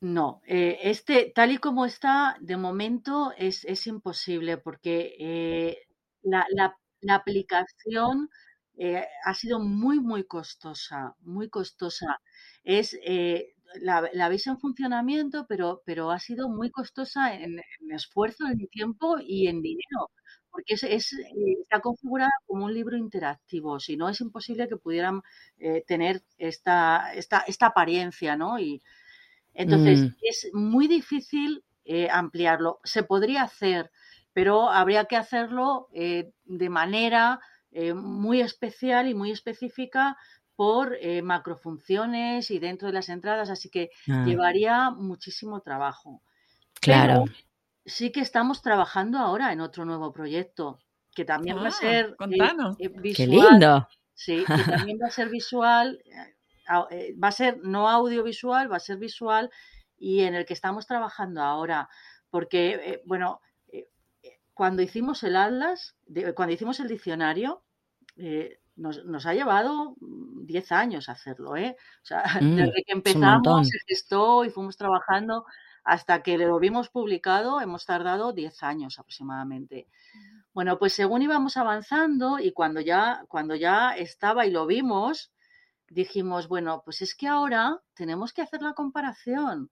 [0.00, 5.78] No, eh, este, tal y como está, de momento es, imposible porque eh,
[6.22, 6.44] la,
[7.00, 8.28] la aplicación
[8.76, 12.20] eh, ha sido muy, muy costosa, muy costosa.
[12.64, 18.46] Es, eh, la, la, veis en funcionamiento, pero, pero ha sido muy costosa en, esfuerzo,
[18.46, 20.10] en tiempo y en dinero,
[20.54, 24.76] porque es, es eh, está configurada como un libro interactivo, si no es imposible que
[24.76, 25.20] pudieran
[25.86, 28.58] tener esta, esta, esta apariencia, ¿no?
[28.58, 28.80] Y
[29.52, 30.14] entonces mm.
[30.22, 31.64] es muy difícil
[32.10, 32.80] ampliarlo.
[32.84, 33.90] Se podría hacer,
[34.32, 37.40] pero habría que hacerlo de manera
[37.76, 40.16] eh, muy especial y muy específica
[40.54, 44.22] por eh, macrofunciones y dentro de las entradas, así que ah.
[44.24, 46.22] llevaría muchísimo trabajo.
[46.80, 47.24] Claro.
[47.84, 50.78] Sí que estamos trabajando ahora en otro nuevo proyecto
[51.14, 52.16] que también va a ah, ser
[52.78, 53.14] eh, visual.
[53.14, 53.88] Qué lindo.
[54.14, 54.46] Sí, que
[54.88, 56.02] también va a ser visual,
[56.68, 59.50] va a ser no audiovisual, va a ser visual
[59.96, 61.88] y en el que estamos trabajando ahora,
[62.30, 63.40] porque bueno,
[64.54, 65.96] cuando hicimos el atlas,
[66.34, 67.64] cuando hicimos el diccionario,
[68.16, 71.76] eh, nos, ha llevado 10 años hacerlo, ¿eh?
[72.02, 75.44] O sea, mm, desde que empezamos, se gestó y fuimos trabajando
[75.84, 79.86] hasta que lo vimos publicado, hemos tardado 10 años aproximadamente.
[80.52, 85.32] Bueno, pues según íbamos avanzando y cuando ya, cuando ya estaba y lo vimos,
[85.88, 89.70] dijimos, bueno, pues es que ahora tenemos que hacer la comparación,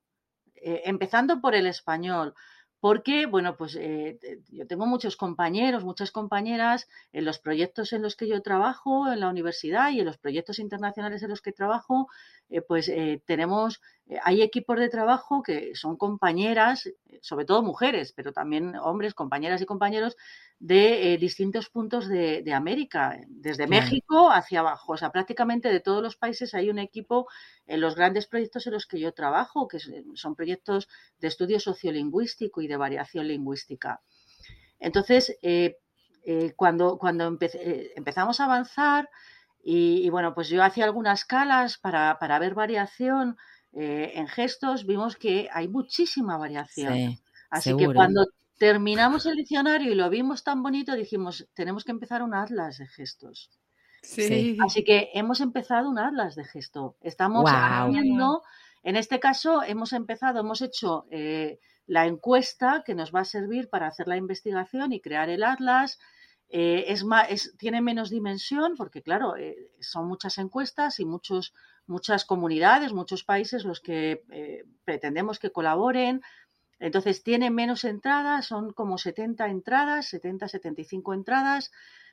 [0.56, 2.34] eh, empezando por el español,
[2.82, 8.16] porque, bueno, pues eh, yo tengo muchos compañeros, muchas compañeras en los proyectos en los
[8.16, 12.08] que yo trabajo en la universidad y en los proyectos internacionales en los que trabajo,
[12.48, 13.80] eh, pues eh, tenemos,
[14.22, 16.88] hay equipos de trabajo que son compañeras,
[17.20, 20.16] sobre todo mujeres, pero también hombres, compañeras y compañeros
[20.58, 26.16] de distintos puntos de, América, desde México hacia abajo, o sea, prácticamente de todos los
[26.16, 27.26] países hay un equipo
[27.66, 29.78] en los grandes proyectos en los que yo trabajo, que
[30.14, 34.00] son proyectos de estudio sociolingüístico y de variación lingüística.
[34.78, 35.36] Entonces,
[36.56, 37.38] cuando, cuando
[37.96, 39.08] empezamos a avanzar,
[39.64, 43.36] y, bueno, pues yo hacía algunas escalas para, para ver variación
[43.74, 47.18] eh, en gestos, vimos que hay muchísima variación.
[47.50, 48.26] Así que cuando
[48.58, 52.86] terminamos el diccionario y lo vimos tan bonito, dijimos, tenemos que empezar un atlas de
[52.86, 53.50] gestos.
[54.02, 54.56] Sí.
[54.60, 56.96] Así que hemos empezado un atlas de gesto.
[57.00, 58.42] Estamos haciendo,
[58.82, 63.70] en este caso, hemos empezado, hemos hecho eh, la encuesta que nos va a servir
[63.70, 65.98] para hacer la investigación y crear el atlas.
[66.54, 71.54] Eh, es más, tiene menos dimensión porque, claro, eh, son muchas encuestas y muchos,
[71.86, 76.20] muchas comunidades, muchos países los que eh, pretendemos que colaboren.
[76.78, 81.70] Entonces, tiene menos entradas, son como 70 entradas, 70, 75 entradas,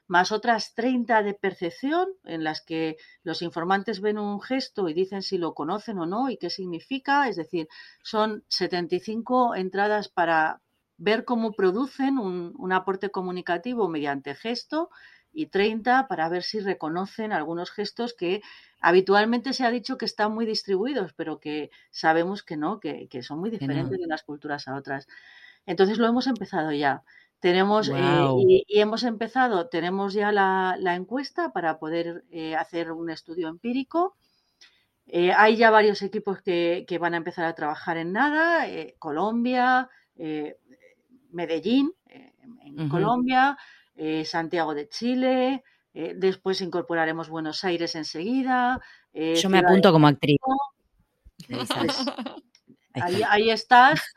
[0.08, 5.22] más otras 30 de percepción, en las que los informantes ven un gesto y dicen
[5.22, 7.28] si lo conocen o no y qué significa.
[7.28, 7.68] Es decir,
[8.04, 10.62] son 75 entradas para,
[11.00, 14.90] ver cómo producen un, aporte comunicativo mediante gesto
[15.32, 18.42] y 30 para ver si reconocen algunos gestos que
[18.82, 23.40] habitualmente se ha dicho que están muy distribuidos, pero que sabemos que no, que, son
[23.40, 25.08] muy diferentes de unas culturas a otras.
[25.66, 27.04] Entonces lo hemos empezado ya.
[27.40, 27.94] Tenemos eh,
[28.38, 34.18] y, hemos empezado, tenemos ya la, encuesta para poder eh, hacer un estudio empírico.
[35.08, 38.68] Eh, hay ya varios equipos que, que, van a empezar a trabajar en nada,
[39.00, 39.90] Colombia,
[41.32, 43.58] Medellín, eh, en Colombia,
[43.96, 45.64] eh, Santiago de Chile,
[45.94, 48.80] eh, después incorporaremos Buenos Aires enseguida.
[49.14, 50.38] Yo me apunto como actriz.
[52.94, 54.02] ahí, estás.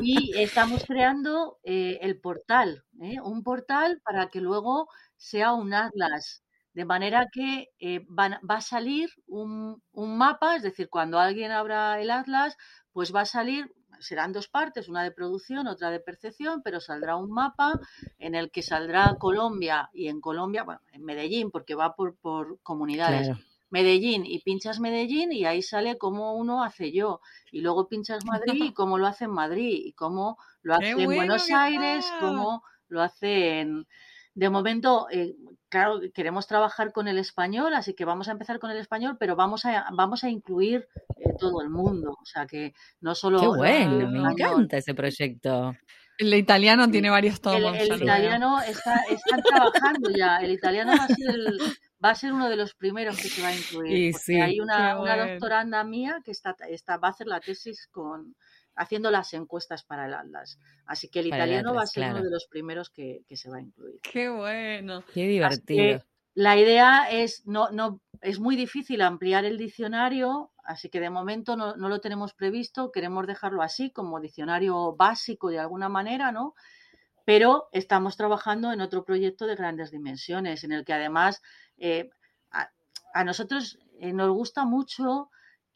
[0.00, 2.84] Y estamos creando el portal,
[3.24, 6.44] un portal para que luego sea un atlas.
[6.74, 7.66] De manera que
[8.08, 12.56] va a salir un, un, mapa, es decir, cuando alguien abra el atlas,
[12.92, 17.16] pues va a salir serán dos partes, una de producción, otra de percepción, pero saldrá
[17.16, 17.80] un mapa
[18.18, 22.60] en el que saldrá Colombia y en Colombia, bueno, en Medellín, porque va por, por
[22.62, 23.30] comunidades.
[23.70, 27.20] Medellín y pinchas Medellín y ahí sale cómo uno hace yo.
[27.52, 31.04] Y luego pinchas Madrid y cómo lo hace en Madrid y cómo lo hace en
[31.04, 33.86] Buenos Aires, cómo lo hace en...
[34.34, 35.34] De momento, eh,
[35.68, 39.36] claro, queremos trabajar con el español, así que vamos a empezar con el español, pero
[39.36, 42.16] vamos a, vamos a incluir eh, todo el mundo.
[42.20, 43.40] O sea, que no solo.
[43.40, 45.76] Qué bueno, me encanta ese proyecto.
[46.18, 47.76] El italiano tiene varios tomos.
[47.76, 50.38] El, italiano está, están trabajando ya.
[50.38, 51.36] El italiano va a, ser
[52.04, 54.14] va a ser uno de los primeros que se va a incluir.
[54.14, 58.34] Sí, hay una, una, doctoranda mía que está, está, va a hacer la tesis con
[58.78, 60.58] haciendo las encuestas para el Atlas.
[60.86, 63.60] Así que el italiano va a ser uno de los primeros que, se va a
[63.60, 64.00] incluir.
[64.02, 65.04] Qué bueno.
[65.12, 66.02] Qué divertido.
[66.34, 71.56] La idea es, no, no, es muy difícil ampliar el diccionario, así que de momento
[71.56, 76.54] no, no, lo tenemos previsto, queremos dejarlo así como diccionario básico de alguna manera, ¿no?
[77.28, 81.42] pero estamos trabajando en otro proyecto de grandes dimensiones, en el que además
[81.76, 82.08] eh,
[83.12, 85.28] a, nosotros eh, nos gusta mucho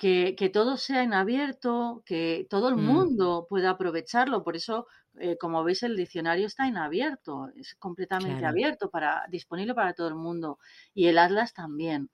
[0.03, 2.85] que, todo sea en abierto, que todo el mm.
[2.85, 4.43] mundo pueda aprovecharlo.
[4.43, 4.89] Por eso,
[5.21, 10.09] eh, como veis, el diccionario está en abierto, es completamente abierto, para, disponible para todo
[10.09, 10.59] el mundo.
[10.93, 12.11] Y el Atlas también.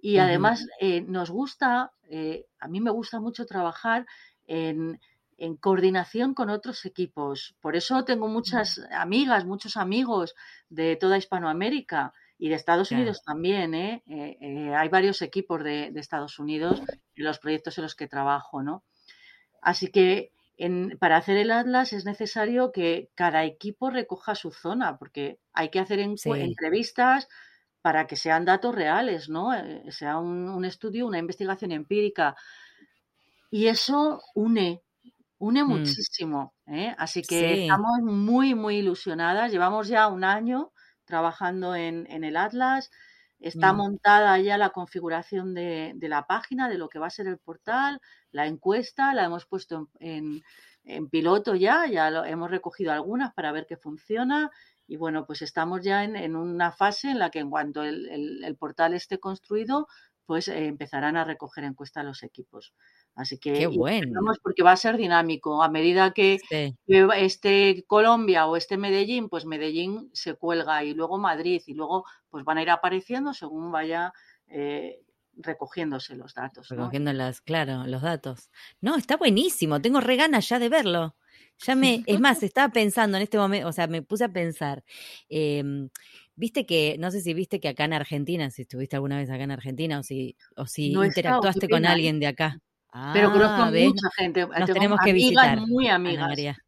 [0.00, 0.66] Y además
[1.06, 1.92] nos gusta,
[2.60, 4.06] a mí me gusta mucho trabajar
[4.46, 5.00] en,
[5.36, 7.56] en coordinación con otros equipos.
[7.60, 10.34] Por eso tengo muchas amigas, muchos amigos
[10.68, 13.74] de toda Hispanoamérica y de Estados Unidos también.
[13.74, 14.02] ¿eh?
[14.08, 16.80] Eh, eh, hay varios equipos de, Estados Unidos
[17.16, 18.62] en los proyectos en los que trabajo.
[18.62, 18.84] ¿no?
[19.60, 20.32] Así que
[20.98, 25.78] para hacer el Atlas es necesario que cada equipo recoja su zona, porque hay que
[25.78, 27.28] hacer entrevistas
[27.80, 29.50] para que sean datos reales, ¿no?
[29.90, 32.36] sea un, un estudio, una investigación empírica.
[33.50, 34.82] Y eso une,
[35.38, 35.68] une mm.
[35.68, 36.54] muchísimo.
[36.66, 36.94] ¿eh?
[36.98, 39.52] Así que estamos muy, muy ilusionadas.
[39.52, 40.72] Llevamos ya un año
[41.08, 42.90] trabajando en, el Atlas.
[43.40, 43.76] Está mm.
[43.76, 48.00] montada ya la configuración de, la página, de lo que va a ser el portal,
[48.30, 50.42] la encuesta, la hemos puesto en,
[51.10, 54.50] piloto ya, ya lo, hemos recogido algunas para ver qué funciona.
[54.86, 58.94] Y bueno, pues estamos ya en, una fase en la que en cuanto el, portal
[58.94, 59.86] esté construido,
[60.24, 62.74] pues eh, empezarán a recoger encuesta los equipos.
[63.18, 64.20] Así que Qué bueno.
[64.44, 65.60] porque va a ser dinámico.
[65.60, 66.38] A medida que
[66.86, 72.44] esté Colombia o esté Medellín, pues Medellín se cuelga y luego Madrid y luego pues
[72.44, 74.12] van a ir apareciendo según vaya
[74.46, 75.00] eh,
[75.36, 76.68] recogiéndose los datos.
[76.68, 77.10] Recogiendo
[77.44, 78.50] claro, los datos.
[78.80, 79.82] No, está buenísimo.
[79.82, 81.16] Tengo re ganas ya de verlo.
[81.66, 84.84] Ya me, es más, estaba pensando en este momento, o sea, me puse a pensar.
[85.28, 85.88] Em,
[86.36, 89.42] viste que, no sé si viste que acá en Argentina, si estuviste alguna vez acá
[89.42, 92.60] en Argentina o si, o si interactuaste con alguien de acá
[93.12, 94.46] pero conozco ah, mucha gente.
[94.46, 95.60] Nos tenemos que visitar.
[95.66, 96.28] Muy amigas.
[96.28, 96.58] María.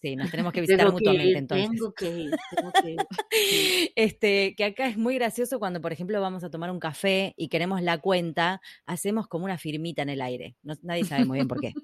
[0.00, 1.70] Sí, nos tenemos que visitar mutuamente entonces.
[1.70, 2.96] Tengo que ir, tengo que
[3.96, 7.48] Este, que acá es muy gracioso cuando, por ejemplo, vamos a tomar un café y
[7.48, 10.56] queremos la cuenta, hacemos como una firmita en el aire.
[10.82, 11.74] nadie sabe muy bien por qué.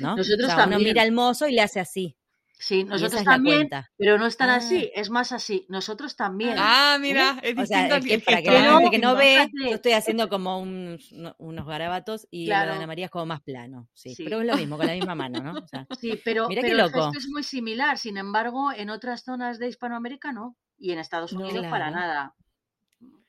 [0.00, 0.16] ¿no?
[0.16, 0.80] Nosotros también.
[0.80, 2.16] Uno mira al mozo y le hace así.
[2.60, 5.00] Sí, nosotros también, pero no están así, ah.
[5.00, 6.56] es más así, nosotros también.
[6.58, 7.96] Ah, mira, es distinto.
[7.96, 12.28] O sea, para que la gente que no ve, yo estoy haciendo como unos garabatos
[12.30, 14.86] y la de Ana María es como más plano, sí, pero es lo mismo, con
[14.86, 15.54] la misma mano, ¿no?
[15.98, 19.68] sí, pero, mira pero el gesto es muy similar, sin embargo, en otras zonas de
[19.68, 22.34] Hispanoamérica no, y en Estados Unidos para nada.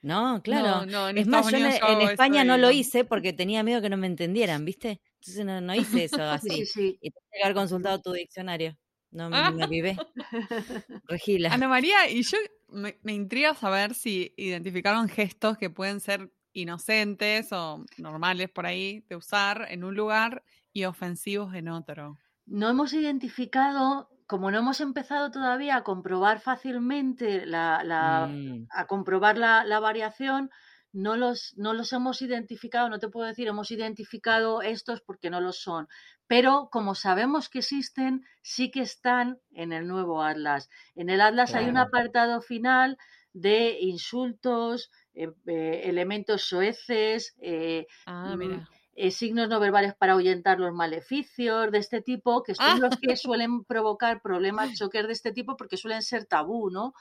[0.02, 1.10] No, claro.
[1.10, 4.66] es más, yo en, España no lo hice porque tenía miedo que no me entendieran,
[4.66, 5.00] ¿viste?
[5.20, 6.64] Entonces no, no hice eso así.
[7.02, 8.76] Y tenía que haber consultado tu diccionario.
[9.12, 9.52] No me, ah.
[9.70, 9.98] vive.
[11.08, 11.54] Regila.
[11.54, 12.38] Ana María, y yo
[12.70, 19.06] me, me, intriga saber si identificaron gestos que pueden ser inocentes o normales por ahí
[19.10, 20.44] de usar en un lugar
[20.74, 22.18] y ofensivos en otro.
[22.46, 28.68] No hemos identificado, como no hemos empezado todavía a comprobar fácilmente la, mm.
[28.70, 30.50] a comprobar la, la variación,
[30.94, 35.40] no los, no los hemos identificado, no te puedo decir, hemos identificado estos porque no
[35.40, 35.88] los son,
[36.28, 40.70] pero como sabemos que existen, sí que están en el nuevo Atlas.
[40.96, 42.98] En el Atlas hay un apartado final
[43.34, 50.74] de insultos, eh, eh, elementos soeces, eh, ah, mm, signos no verbales para ahuyentar los
[50.74, 55.56] maleficios de este tipo, que son los que suelen provocar problemas, choques de este tipo,
[55.56, 56.94] porque suelen ser tabú, ¿no?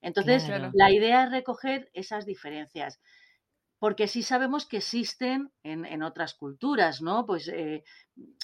[0.00, 3.00] Entonces, la idea es recoger esas diferencias
[3.78, 7.26] porque sí sabemos que existen en, otras culturas, ¿no?
[7.26, 7.84] Pues eh,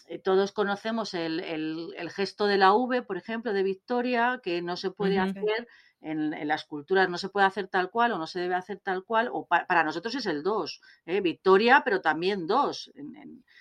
[0.07, 4.91] eh, todos conocemos el, gesto de la V, por ejemplo, de Victoria, que no se
[4.91, 5.67] puede hacer
[6.03, 9.05] en, las culturas, no se puede hacer tal cual o no se debe hacer tal
[9.05, 11.21] cual, o para nosotros es el 2, ¿eh?
[11.21, 12.93] Victoria, pero también 2.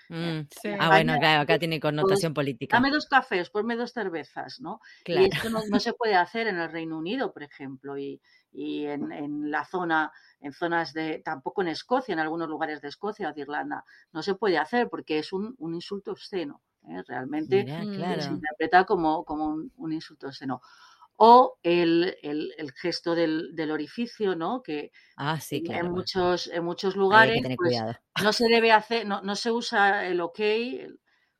[0.09, 0.39] Mm,
[0.79, 2.75] ah, bueno, claro, acá tiene connotación política.
[2.75, 4.81] Dame dos cafés, ponme dos cervezas, ¿no?
[5.05, 8.19] Y esto no, no, se puede hacer en el Reino Unido, por ejemplo, y,
[8.51, 12.89] y en, en la zona en zonas de, tampoco en Escocia, en algunos lugares de
[12.89, 16.61] Escocia o de Irlanda, no se puede hacer porque es un, insulto obsceno.
[16.89, 17.03] ¿eh?
[17.07, 20.61] Realmente se interpreta como, como un, insulto obsceno.
[21.23, 22.17] O el,
[22.81, 24.63] gesto del, orificio, ¿no?
[24.63, 27.79] Que ah, sí, en, muchos, en muchos lugares pues,
[28.23, 30.39] no se debe hacer, no, no se usa el ok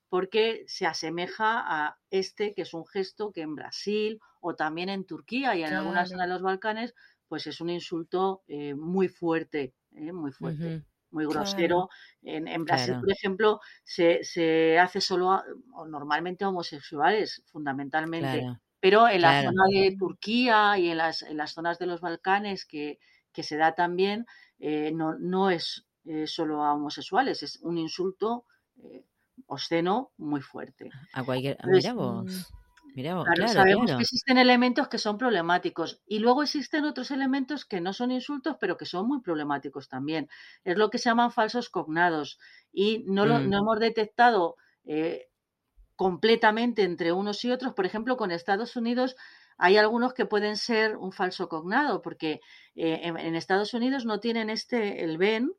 [0.08, 5.06] porque se asemeja a este, que es un gesto que en Brasil o también en
[5.06, 6.94] Turquía y en algunas zonas de los Balcanes
[7.28, 10.84] pues es un insulto eh, muy fuerte, eh, muy fuerte.
[11.12, 11.90] Muy grosero.
[12.22, 15.42] En, Brasil, por ejemplo, se, hace solo
[15.74, 18.46] o normalmente homosexuales, fundamentalmente.
[18.82, 22.66] Pero en la zona de Turquía y en las, en las zonas de los Balcanes
[22.66, 23.00] que,
[23.32, 24.26] que se da también,
[24.60, 25.86] eh, no, no es
[26.26, 28.46] solo a homosexuales, es un insulto
[29.48, 30.90] obsceno muy fuerte.
[31.14, 31.58] A cualquier.
[31.66, 32.52] mira vos.
[32.96, 37.94] claro, sabemos que existen elementos que son problemáticos y luego existen otros elementos que no
[37.94, 40.30] son insultos, pero que son muy problemáticos también.
[40.64, 42.40] Es lo que se llaman falsos cognados
[42.72, 43.62] y no, lo, no mm.
[43.62, 44.56] hemos detectado
[44.86, 45.30] eh,
[46.02, 47.76] completamente entre unos y otros.
[47.76, 49.16] Por ejemplo, con Estados Unidos
[49.60, 52.42] hay algunos que pueden ser un falso cognado, porque
[52.74, 55.52] eh, en, Estados Unidos no tienen este, el ven,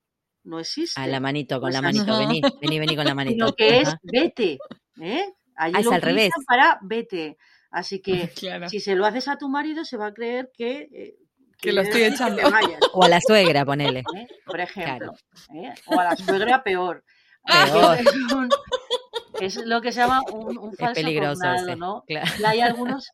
[0.42, 1.00] no existe.
[1.00, 3.34] A la manito, con la manito, vení, vení, vení con la manito.
[3.34, 4.58] Sino que es vete,
[5.00, 5.32] ¿eh?
[5.54, 6.32] Allí ah, es al revés.
[6.44, 7.38] Para vete.
[7.70, 8.32] Así que
[8.68, 10.88] si se lo haces a tu marido, se va a creer que.
[10.92, 11.14] Eh,
[11.56, 12.42] que, lo estoy echando.
[12.94, 14.00] O a la suegra, ponele.
[14.00, 14.26] ¿Eh?
[14.44, 15.12] Por ejemplo.
[15.54, 15.72] ¿eh?
[15.86, 17.04] O a la suegra, peor.
[17.44, 17.72] Es,
[19.64, 22.04] lo que se llama un, falso es ¿no?
[22.44, 23.10] hay algunos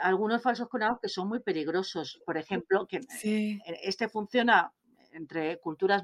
[0.00, 2.20] algunos falsos conados que son muy peligrosos.
[2.24, 3.00] Por ejemplo, que
[3.82, 4.72] este funciona
[5.12, 6.02] entre culturas,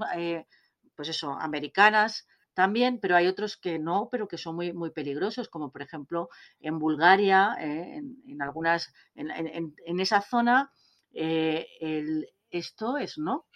[0.95, 5.49] pues eso, americanas, también, pero hay otros que no, pero que son muy, muy peligrosos,
[5.49, 10.71] como por ejemplo en Bulgaria, eh, en, algunas, en, esa zona,
[11.13, 13.47] eh, el, esto es no.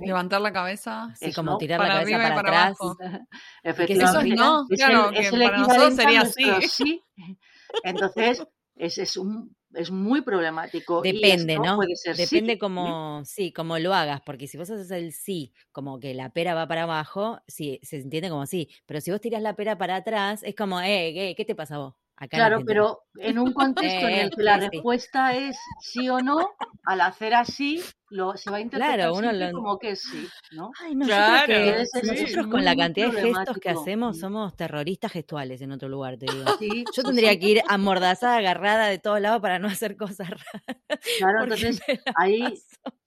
[0.00, 1.14] Levantar la cabeza.
[1.18, 2.78] Sí, como tirar la cabeza para, atrás.
[3.62, 4.34] Efectivamente.
[4.34, 6.44] Eso no, claro, que para nosotros sería así.
[6.68, 7.02] Sí.
[7.82, 11.02] Entonces, es, es un es muy problemático.
[11.02, 11.78] Depende, ¿no?
[12.16, 16.30] Depende como, sí, como lo hagas, porque si vos haces el sí, como que la
[16.30, 19.76] pera va para abajo, sí, se entiende como sí, pero si vos tiras la pera
[19.76, 21.94] para atrás, es como, eh, ¿qué te pasa a vos?
[22.30, 26.54] Claro, pero en un contexto en el que la respuesta es sí o no,
[26.84, 29.10] al hacer así, lo, se va a interpretar
[29.52, 30.70] como que sí, ¿no?
[30.80, 35.60] Ay, no, claro, que nosotros con la cantidad de gestos que hacemos somos terroristas gestuales
[35.60, 36.44] en otro lugar, te digo.
[36.96, 41.02] Yo tendría que ir amordazada, agarrada de todos lados para no hacer cosas raras.
[41.18, 41.80] Claro, entonces
[42.14, 42.54] ahí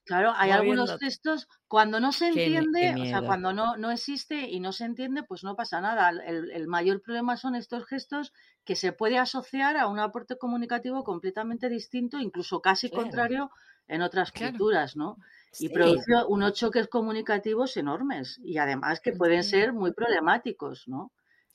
[0.10, 4.60] Claro, hay algunos textos, cuando no se entiende, o sea, cuando no, no existe y
[4.60, 6.10] no se entiende, pues no pasa nada.
[6.10, 8.34] El, mayor problema son estos gestos
[8.66, 13.52] que se puede asociar a un aporte comunicativo completamente distinto, incluso casi contrario
[13.88, 15.18] en otras culturas, ¿no?
[15.60, 21.12] Y produce unos choques comunicativos enormes y además que pueden ser muy problemáticos, ¿no?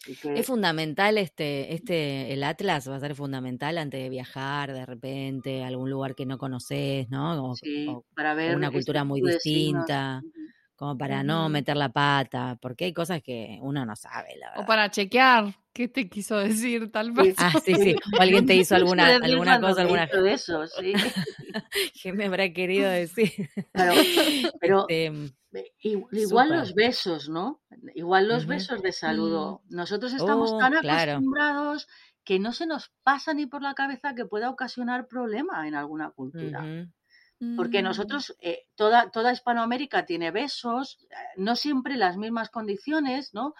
[0.07, 5.63] Es fundamental este, este, el Atlas va a ser fundamental antes de viajar de repente
[5.63, 7.55] a algún lugar que no conoces, ¿no?
[8.15, 10.23] para ver una cultura muy distinta,
[10.77, 14.64] como para no meter la pata, porque hay cosas que uno no sabe, la verdad.
[14.64, 17.35] O para chequear qué te quiso decir tal vez.
[17.39, 17.97] Ah, sí, sí.
[18.16, 20.93] O alguien te hizo alguna, alguna cosa, alguna de eso, sí.
[22.03, 23.31] ¿Qué me habrá querido decir?
[23.72, 24.01] Claro,
[24.61, 25.33] pero este,
[26.11, 27.61] Igual los besos, ¿no?
[27.95, 29.62] Igual los besos de saludo.
[29.68, 29.77] Mm.
[29.77, 31.89] Nosotros estamos oh, tan acostumbrados
[32.25, 36.11] que no se nos pasa ni por la cabeza que pueda ocasionar problema en alguna
[36.11, 36.64] cultura.
[37.57, 37.85] Porque mm.
[37.85, 43.55] nosotros, eh, toda, toda Hispanoamérica tiene besos, eh, no siempre las mismas condiciones, ¿no?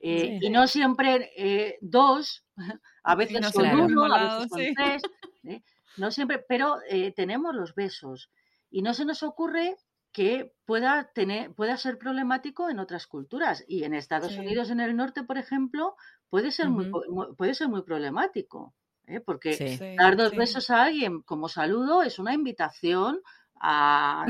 [0.00, 2.44] Eh, y no siempre dos,
[3.04, 5.02] a veces son uno, a veces son tres,
[5.96, 6.78] no siempre, pero
[7.14, 8.30] tenemos los besos.
[8.70, 9.76] Y no se nos ocurre
[10.12, 13.64] que pueda tener, pueda ser problemático en otras culturas.
[13.68, 15.96] Y en Estados Unidos, en el norte, por ejemplo,
[16.28, 16.90] puede ser muy,
[17.36, 18.74] puede ser muy problemático.
[19.10, 19.20] ¿Eh?
[19.20, 23.20] Porque dar dos besos a alguien como saludo es una invitación
[23.60, 24.26] a.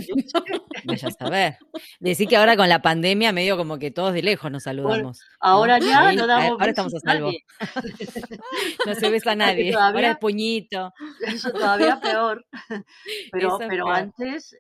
[0.84, 1.58] Vaya a saber.
[2.00, 5.20] Decir que ahora con la pandemia, medio como que todos de lejos nos saludamos.
[5.38, 6.52] ahora ya no damos.
[6.52, 7.30] Ahora estamos a salvo.
[8.86, 9.74] no se besa a nadie.
[9.74, 10.92] ahora el puñito.
[11.20, 12.44] Eso todavía peor.
[13.32, 14.56] Pero, pero antes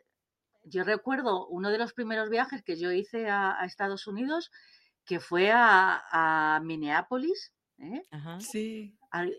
[0.64, 4.50] yo recuerdo uno de los primeros viajes que yo hice a, Estados Unidos,
[5.04, 7.52] que fue a, Minneapolis.
[7.78, 8.02] ¿eh?
[8.38, 8.96] Sí.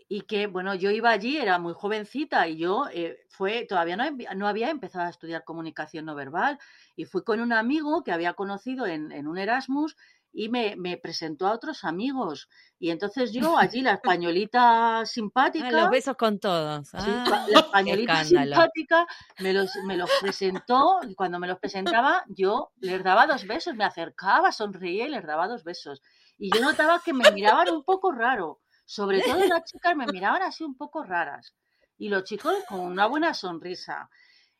[0.10, 4.04] Y que, bueno, yo iba allí, era muy jovencita y yo eh, fue, todavía no,
[4.36, 6.60] no, había empezado a estudiar comunicación no verbal
[6.98, 9.96] y fui con un amigo que había conocido en, en un Erasmus
[10.34, 12.50] y me, me, presentó a otros amigos.
[12.80, 15.68] Y entonces yo allí, la españolita simpática.
[15.68, 16.90] Ah, los besos con todos.
[16.94, 19.06] Ah, la españolita simpática
[19.40, 21.00] me los, me los presentó.
[21.08, 25.26] Y cuando me los presentaba, yo les daba dos besos, me acercaba, sonreía y les
[25.26, 26.02] daba dos besos.
[26.38, 28.61] Y yo notaba que me miraban un poco raro.
[28.92, 31.56] Sobre todo las chicas me miraban así un poco raras.
[31.98, 34.10] Y los chicos con una buena sonrisa.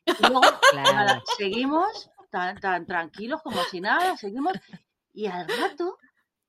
[0.06, 0.40] Y luego
[1.36, 4.54] seguimos tan, tan tranquilos como si nada, seguimos.
[5.12, 5.98] Y al rato,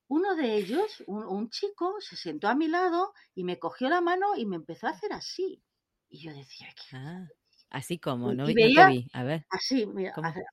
[0.07, 4.37] uno de ellos, un, chico, se sentó a mi lado y me cogió la mano
[4.37, 5.61] y me empezó a hacer así.
[6.07, 6.95] Y yo decía, ¿qué?
[6.95, 7.27] Ah,
[7.69, 9.09] así como, no, veía, vi.
[9.11, 9.45] A ver.
[9.49, 9.85] Así,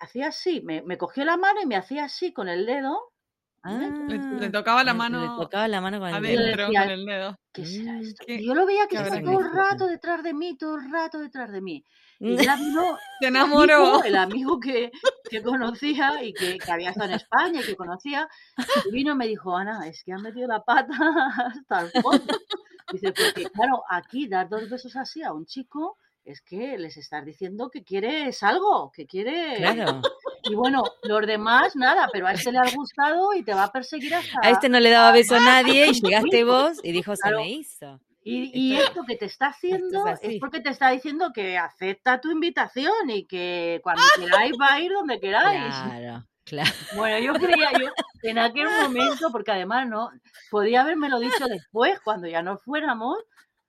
[0.00, 3.09] hacía así, me, me, cogió la mano y me hacía así con el dedo.
[3.62, 5.20] Ah, le, tocaba la mano.
[5.20, 6.82] Le tocaba la mano con el adentro, dedo.
[6.82, 7.38] con el dedo.
[7.52, 8.24] ¿Qué será esto?
[8.26, 11.52] yo lo veía que estaba todo el rato detrás de mí, todo el rato detrás
[11.52, 11.84] de mí.
[12.18, 14.02] Y ya vino Se enamoró.
[14.02, 14.90] el amigo que,
[15.28, 18.28] que conocía y que, que, había estado en España y que conocía,
[18.86, 20.94] y vino y me dijo, Ana, es que han metido la pata
[21.54, 22.34] hasta el fondo.
[22.92, 27.24] Dice, porque claro, aquí dar dos besos así a un chico es que les estás
[27.24, 29.56] diciendo que quieres algo, que quiere...
[29.56, 30.00] Claro.
[30.44, 33.72] Y bueno, los demás nada, pero a este le ha gustado y te va a
[33.72, 34.38] perseguir hasta...
[34.42, 37.38] A este no le daba beso a nadie y llegaste vos y dijo, se Claro.
[37.40, 38.00] me hizo.
[38.22, 42.30] Y, y esto que te está haciendo es, porque te está diciendo que acepta tu
[42.30, 45.74] invitación y que cuando queráis va a ir donde queráis.
[45.74, 46.70] Claro, claro.
[46.96, 47.88] Bueno, yo creía, yo
[48.22, 50.10] en aquel momento, porque además no,
[50.50, 53.16] podía haberme lo dicho después, cuando ya no fuéramos,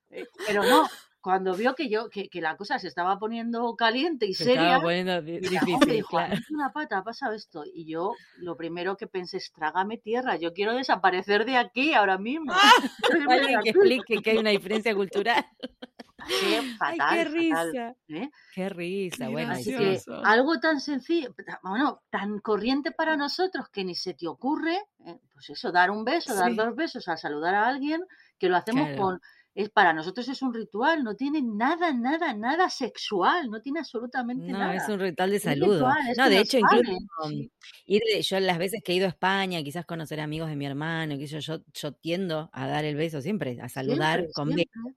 [0.10, 0.90] eh, pero no,
[1.22, 4.62] cuando vio que yo, que, que la cosa se estaba poniendo caliente y Se seria,
[4.64, 6.34] estaba poniendo difícil, dijo, claro.
[6.34, 7.64] "Has hecho una pata, ha pasado esto.
[7.72, 12.18] Y yo lo primero que pensé es, trágame tierra, yo quiero desaparecer de aquí ahora
[12.18, 12.52] mismo.
[13.28, 13.70] De Alguien que aquí".
[13.70, 15.46] explique que hay una diferencia cultural.
[16.24, 17.96] Ay, qué fatal, risa.
[18.10, 18.30] ¿eh?
[18.54, 19.26] Qué risa.
[19.26, 19.76] Qué Bueno, Así sí.
[19.76, 25.20] que algo tan sencillo, bueno, tan corriente para nosotros que ni se te ocurre, eh,
[25.34, 28.02] pues eso, dar un beso, dar dos besos al saludar a alguien,
[28.38, 29.02] que lo hacemos Claro.
[29.02, 29.22] con,
[29.54, 34.52] es para nosotros es un ritual, no tiene nada, nada, nada sexual, no tiene absolutamente
[34.52, 34.76] No, nada.
[34.76, 35.90] es un ritual de saludo.
[36.18, 36.92] No, de hecho, incluso
[37.26, 37.48] um,
[37.86, 40.66] ir de- yo las veces que he ido a España, quizás conocer amigos de mi
[40.66, 44.50] hermano, que yo, yo, yo tiendo a dar el beso siempre, a saludar Siempre, con
[44.50, 44.96] beso.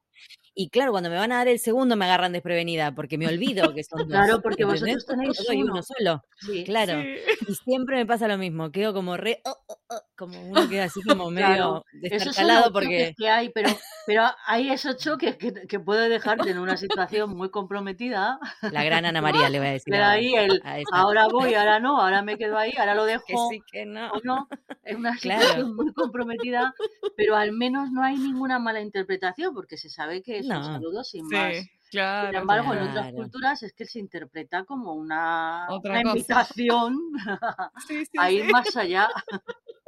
[0.57, 3.75] Y claro, cuando me van a dar el segundo me agarran desprevenida porque me olvido
[3.75, 4.09] que son dos.
[4.09, 5.05] Claro, porque ¿entendés?
[5.05, 5.83] vosotros tenéis Yo doy uno uno.
[5.83, 6.63] solo, Sí.
[6.65, 7.01] claro.
[7.03, 7.17] Sí.
[7.49, 10.85] Y siempre me pasa lo mismo, quedo como re, oh, oh, oh, como uno queda
[10.85, 13.71] así como Claro, medio son destartalado porque que hay, pero,
[14.07, 18.39] pero hay esos choques que, que puede dejarte en una situación muy comprometida.
[18.81, 22.23] la gran Ana María le voy a decir ahí el ahora voy, ahora no, ahora
[22.23, 24.09] me quedo ahí, ahora lo dejo que sí, que no.
[24.13, 24.49] o no.
[24.85, 25.41] Es una Claro.
[25.41, 26.75] situación muy comprometida,
[27.17, 31.05] pero al menos no hay ninguna mala interpretación porque se sabe que es un saludo
[31.05, 31.57] sin más.
[31.91, 32.29] Claro.
[32.29, 35.69] Sin embargo, en otras culturas es que se interpreta como una,
[36.05, 36.99] invitación
[37.87, 38.51] Sí, sí, a ir sí.
[38.51, 39.09] más allá.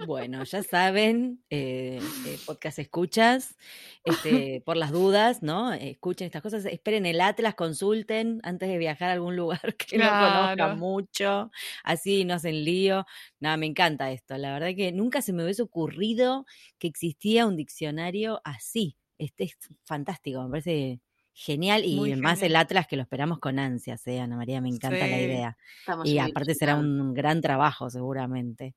[0.04, 3.56] Bueno, ya saben, eh, eh, podcast escuchas,
[4.04, 5.72] este, por las dudas, ¿no?
[5.72, 10.04] Escuchen estas cosas, esperen el Atlas, consulten antes de viajar a algún lugar que no
[10.04, 11.50] conozcan mucho,
[11.82, 13.06] así no hacen lío.
[13.40, 14.36] Nada, me encanta esto.
[14.36, 16.44] La verdad que nunca se me hubiese ocurrido
[16.78, 18.96] que existía un diccionario así.
[19.18, 21.00] Este es fantástico, me parece
[21.32, 22.56] genial y Muy más el.
[22.56, 24.20] Atlas que lo esperamos con ansias, ¿eh?
[24.20, 25.58] Ana María, me encanta la idea.
[26.02, 28.74] Y aparte será un gran trabajo seguramente.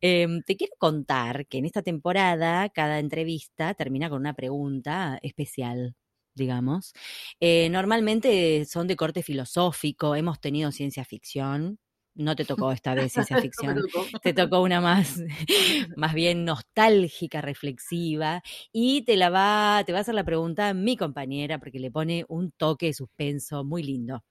[0.00, 5.96] Em, te quiero contar que en esta temporada cada entrevista termina con una pregunta especial,
[6.34, 6.94] digamos.
[7.40, 11.78] Eh, normalmente son de corte filosófico, hemos tenido ciencia ficción.
[12.18, 14.06] No te tocó esta vez ciencia No ficción, tocó.
[14.20, 15.22] te tocó una más,
[15.96, 18.42] más bien nostálgica, reflexiva,
[18.72, 22.24] y te la va, te va a hacer la pregunta mi compañera, porque le pone
[22.28, 24.24] un toque de suspenso muy lindo.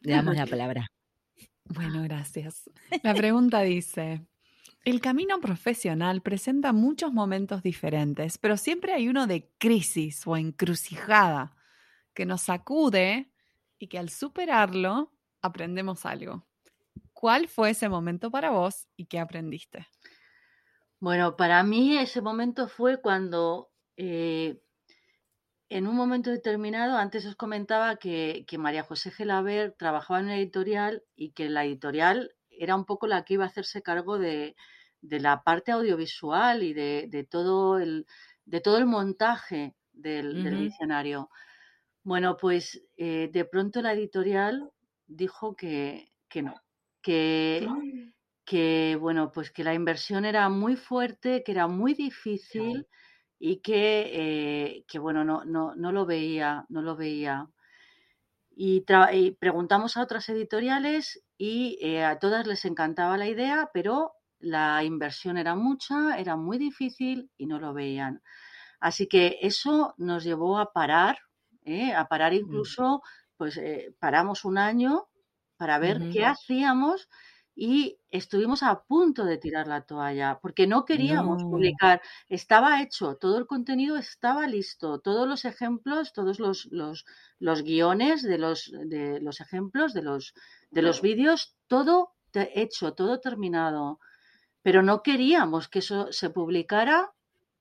[0.00, 0.88] Le damos la palabra.
[1.64, 2.70] Bueno, gracias.
[3.02, 4.24] La pregunta dice,
[4.86, 11.54] el camino profesional presenta muchos momentos diferentes, pero siempre hay uno de crisis o encrucijada
[12.14, 13.30] que nos sacude
[13.78, 15.12] y que al superarlo
[15.42, 16.46] aprendemos algo.
[17.16, 19.88] ¿Cuál fue ese momento para vos y qué aprendiste?
[21.00, 24.60] Bueno, para mí ese momento fue cuando eh,
[25.68, 30.36] en un momento determinado, antes os comentaba que, que María José Gelaber trabajaba en una
[30.36, 34.54] editorial y que la editorial era un poco la que iba a hacerse cargo de,
[35.00, 38.06] de la parte audiovisual y de, de todo, el,
[38.44, 40.58] de todo el montaje del, del Ujú.
[40.58, 41.30] diccionario.
[42.04, 44.72] Bueno, pues eh, de pronto la editorial
[45.06, 46.54] dijo que, que no,
[47.06, 47.68] que,
[48.44, 52.88] que bueno, pues que la inversión era muy fuerte, que era muy difícil
[53.38, 57.48] y que, eh, que bueno, no, no, no lo veía, no lo veía.
[58.56, 58.84] Y,
[59.38, 65.36] preguntamos a otras editoriales y eh, a todas les encantaba la idea, pero la inversión
[65.36, 68.20] era mucha, era muy difícil y no lo veían.
[68.80, 71.18] Así que eso nos llevó a parar,
[71.62, 71.92] ¿eh?
[71.92, 73.00] a parar incluso,
[73.36, 75.06] pues eh, paramos un año
[75.56, 77.08] para ver qué hacíamos
[77.54, 81.46] y estuvimos a punto de tirar la toalla porque no queríamos No.
[81.46, 82.02] publicar.
[82.28, 87.06] Estaba hecho, todo el contenido estaba listo, todos los ejemplos, todos los, los,
[87.38, 90.34] los guiones de los, de los ejemplos, de los,
[90.70, 93.98] de los vídeos, todo hecho, todo terminado.
[94.62, 97.12] Pero no queríamos que eso se publicara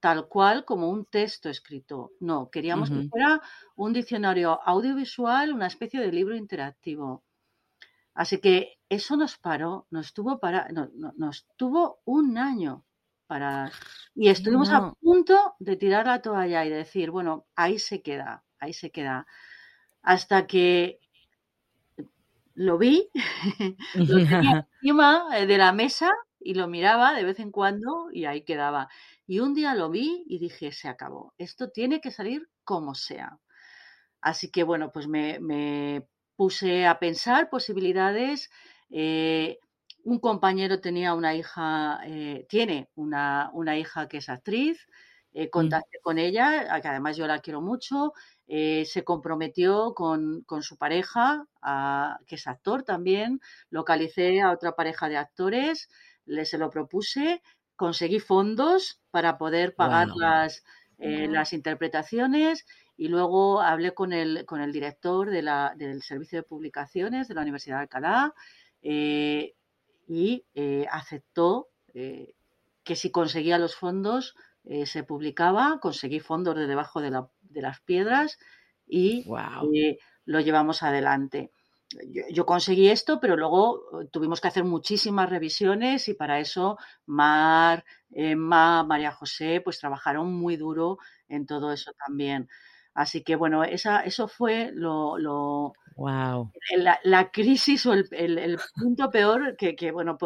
[0.01, 2.13] tal cual como un texto escrito.
[2.21, 3.41] No, queríamos que fuera
[3.75, 7.24] un diccionario audiovisual, una especie de libro interactivo.
[8.15, 12.85] Así que eso nos paró, nos tuvo para, no- no- nos tuvo un año
[13.27, 13.75] para
[14.15, 18.73] y estuvimos a punto de tirar la toalla y decir, bueno, ahí se queda, ahí
[18.73, 19.27] se queda.
[20.03, 20.99] Hasta que
[22.53, 23.09] lo vi,
[24.05, 28.25] lo tenía encima eh, de la mesa y lo miraba de vez en cuando y
[28.25, 28.89] ahí quedaba.
[29.27, 33.39] Y un día lo vi y dije, se acabó, esto tiene que salir como sea.
[34.21, 35.39] Así que bueno, pues me,
[36.35, 38.49] puse a pensar posibilidades.
[38.89, 39.59] Eh,
[40.03, 44.87] un compañero tenía una hija, eh, tiene una, hija que es actriz,
[45.33, 48.13] eh, contacté con ella, que además yo la quiero mucho,
[48.47, 51.47] se comprometió con, su pareja,
[52.27, 55.89] que es actor también, localicé a otra pareja de actores,
[56.25, 57.41] le se lo propuse,
[57.75, 60.63] conseguí fondos para poder pagar las,
[60.99, 62.65] las interpretaciones
[62.97, 67.33] y luego hablé con el, con el director de la, del Servicio de Publicaciones de
[67.33, 68.33] la Universidad de Alcalá
[68.81, 69.55] eh,
[70.07, 72.33] y eh, aceptó eh,
[72.83, 74.35] que si conseguía los fondos
[74.85, 78.39] se publicaba, conseguí fondos de debajo de, la, de las piedras
[78.87, 79.23] y
[80.25, 81.51] lo llevamos adelante.
[82.31, 88.83] Yo, conseguí esto, pero luego tuvimos que hacer muchísimas revisiones y para eso Mar, Emma,
[88.83, 92.49] María José, pues trabajaron muy duro en todo eso también.
[92.95, 96.51] Así que bueno, esa, eso fue lo, lo wow.
[97.03, 100.17] la, crisis o el, el, punto peor que, que, bueno,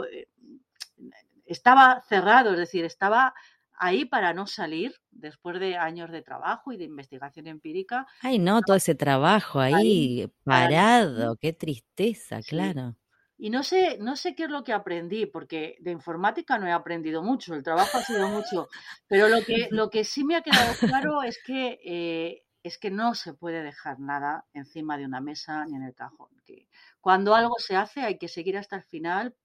[1.48, 3.34] estaba cerrado, es decir, estaba
[3.80, 8.06] ahí para no salir después de años de trabajo y de investigación empírica.
[8.22, 12.96] Ay, no, todo ese trabajo ahí, parado, qué tristeza, claro.
[13.36, 16.74] Y no sé, no sé qué es lo que aprendí, porque de informática no he
[16.74, 18.68] aprendido mucho, el trabajo ha sido mucho,
[19.08, 22.92] pero lo que, lo que sí me ha quedado claro es que eh, es que
[22.92, 26.30] no se puede dejar nada encima de una mesa ni en el cajón.
[26.46, 26.68] Que
[27.00, 29.36] cuando algo se hace hay que seguir hasta el final,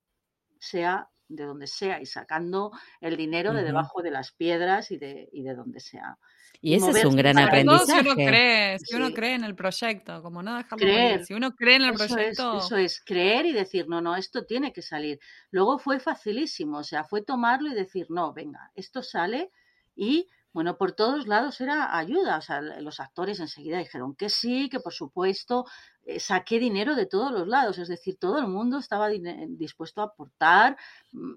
[0.59, 5.29] sea de donde sea, y sacando el dinero de debajo de las piedras y de,
[5.33, 6.19] y de donde sea.
[6.61, 8.03] Y ese es un gran aprendizaje.
[8.03, 11.55] Si uno cree, si uno cree en el proyecto, como no dejarlo creer, Si uno
[11.55, 12.59] cree en el proyecto.
[12.59, 15.19] eso es, creer y decir, no, no, esto tiene que salir.
[15.51, 19.51] Luego fue facilísimo, o sea, fue tomarlo y decir, no, venga, esto sale
[19.95, 22.39] y bueno, por todos lados era ayuda.
[22.39, 25.65] O sea, los actores enseguida dijeron que sí, que por supuesto,
[26.05, 27.79] eh, saqué dinero de todos los lados.
[27.79, 30.77] Es decir, todo el mundo estaba dispuesto a aportar.
[31.13, 31.33] Mm,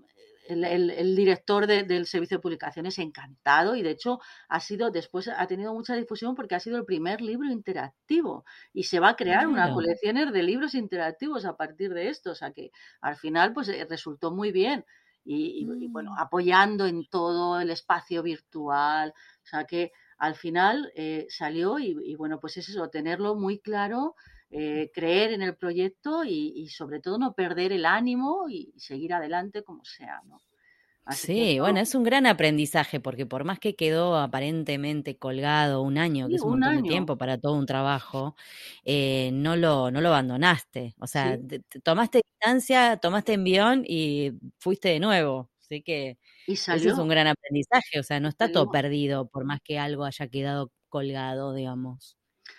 [0.49, 5.73] el, director del servicio de publicaciones encantado y de hecho ha sido después ha tenido
[5.73, 9.73] mucha difusión porque ha sido el primer libro interactivo y se va a crear una
[9.73, 13.85] colección de libros interactivos a partir de esto o sea que al final pues eh,
[13.89, 14.85] resultó muy bien
[15.27, 16.19] y, bueno, mm.
[16.19, 19.13] apoyando en todo el espacio virtual.
[19.43, 24.15] O sea que al final eh, salió y, bueno, pues es eso, tenerlo muy claro,
[24.49, 29.13] eh, creer en el proyecto y, y, sobre todo no perder el ánimo y seguir
[29.13, 30.39] adelante como sea, ¿no?
[31.11, 36.27] Sí, bueno, es un gran aprendizaje porque por más que quedó aparentemente colgado un año,
[36.27, 38.35] que es un, montón de tiempo para todo un trabajo,
[38.83, 40.95] eh, no, lo, no lo abandonaste.
[40.99, 41.37] O sea,
[41.83, 45.49] tomaste distancia, tomaste envión y fuiste de nuevo.
[45.61, 47.99] Así que eso es un gran aprendizaje.
[47.99, 52.17] O sea, no está todo perdido por más que algo haya quedado colgado, digamos.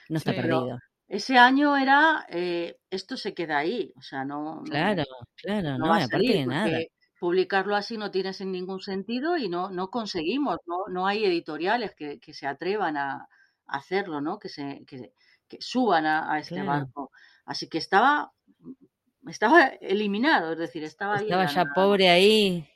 [0.08, 0.78] No está perdido.
[1.08, 4.62] Ese año era, eh, esto se queda ahí, o sea, no...
[4.66, 5.04] Claro,
[5.36, 6.78] claro, no, aparte de nada
[7.18, 12.20] publicarlo así no tiene ningún sentido y no, no conseguimos, no, no hay editoriales que,
[12.20, 13.28] que se atrevan a,
[13.68, 14.38] hacerlo, ¿no?
[14.38, 15.12] Que se que,
[15.60, 17.10] suban a, este barco.
[17.44, 18.32] Así que estaba
[19.26, 22.66] estaba eliminado, es decir, estaba Estaba ya pobre ahí.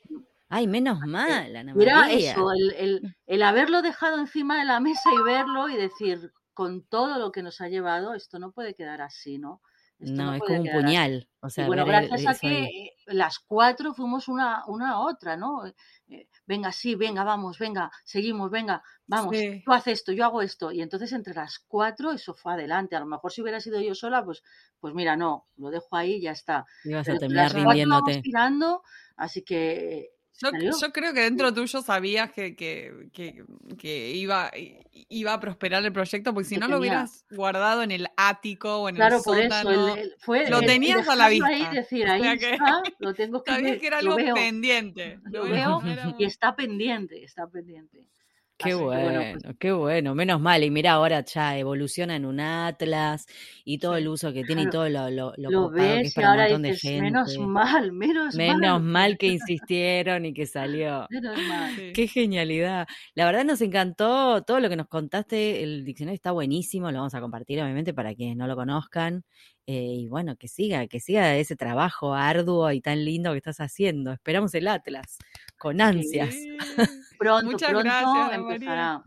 [0.49, 5.09] Ay, menos mal, Ana Mira eso, el, el, el haberlo dejado encima de la mesa
[5.18, 9.01] y verlo y decir, con todo lo que nos ha llevado, esto no puede quedar
[9.01, 9.62] así, ¿no?
[10.03, 11.28] No, es como un puñal.
[11.40, 15.66] O sea, bueno, gracias a que las cuatro fuimos una, una a otra, ¿no?
[16.09, 20.70] Eh, venga, sí, venga, vamos, venga, seguimos, venga, vamos, tú haces esto, yo hago esto.
[20.70, 22.94] Y entonces entre las cuatro eso fue adelante.
[22.94, 24.42] A lo mejor si hubiera sido yo sola, pues,
[24.78, 26.64] pues mira, no, lo dejo ahí y ya está.
[26.94, 28.20] A terminar rindiéndote.
[28.22, 28.82] Tirando,
[29.16, 32.93] así que yo, creo que dentro tuyo sabías que, que,
[33.78, 34.51] que, iba,
[35.09, 38.89] iba a prosperar el proyecto, porque si no lo hubieras guardado en el ático o
[38.89, 39.95] en el sótano.
[40.18, 41.47] fue lo tenías a la vista.
[41.47, 45.20] Ahí, decir, ahí está, lo tengo que Sabías que era algo pendiente.
[45.33, 45.83] Lo, veo
[46.18, 48.09] y está pendiente, está pendiente.
[48.62, 50.62] Qué bueno, pues qué bueno, menos mal.
[50.62, 53.26] Y mira, ahora ya evoluciona en un Atlas
[53.64, 56.38] y todo el uso que tiene y todo lo, lo, lo, que es para un
[56.38, 57.02] montón de gente.
[57.02, 59.18] Menos mal, menos, menos mal.
[59.18, 61.06] que insistieron y que salió.
[61.10, 61.74] Menos mal.
[61.94, 62.86] Qué genialidad.
[63.14, 65.62] La verdad nos encantó todo lo que nos contaste.
[65.62, 69.24] El diccionario está buenísimo, lo vamos a compartir obviamente para quienes no lo conozcan.
[69.66, 73.60] Eh, y bueno, que siga, que siga ese trabajo arduo y tan lindo que estás
[73.60, 74.12] haciendo.
[74.12, 75.18] Esperamos el Atlas
[75.56, 76.34] con ansias.
[77.22, 79.02] Pronto, Muchas pronto empezará.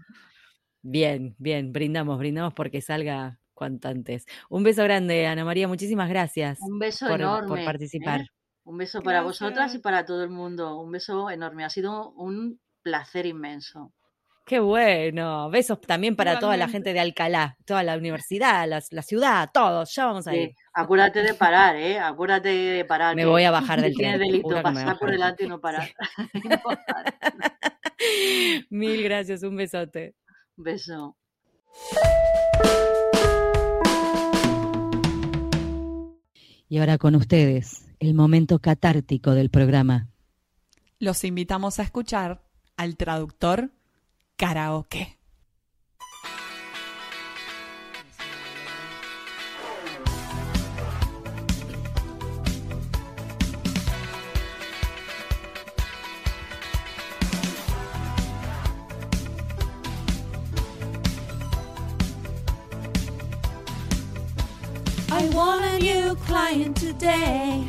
[0.82, 4.26] Bien, bien, brindamos, brindamos porque salga cuanto antes.
[4.49, 6.59] Un beso grande, Ana María, muchísimas gracias.
[6.61, 7.47] Un beso enorme.
[7.47, 8.22] Por participar.
[8.22, 8.28] ¿eh?
[8.63, 10.80] Un beso para vosotras y para todo el mundo.
[10.80, 11.66] Un beso enorme.
[11.66, 13.93] Ha sido un placer inmenso.
[14.46, 15.50] Qué bueno.
[15.50, 19.91] Besos también para toda la gente de Alcalá, toda la universidad, la, ciudad, todos.
[19.96, 20.52] Ya vamos a ir.
[20.72, 21.98] acuérdate de parar, ¿eh?
[21.98, 23.16] Acuérdate de parar.
[23.16, 24.20] Me voy a bajar del tren.
[24.20, 25.89] Tiene delito pasar por delante y no parar.
[28.70, 30.14] Mil gracias, un besote.
[30.56, 31.18] Beso.
[36.70, 40.10] Y ahora con ustedes, el momento catártico del programa.
[41.00, 42.43] Los invitamos a escuchar
[42.78, 43.72] al traductor
[44.38, 45.08] karaoke.
[65.12, 67.68] I want a new client today.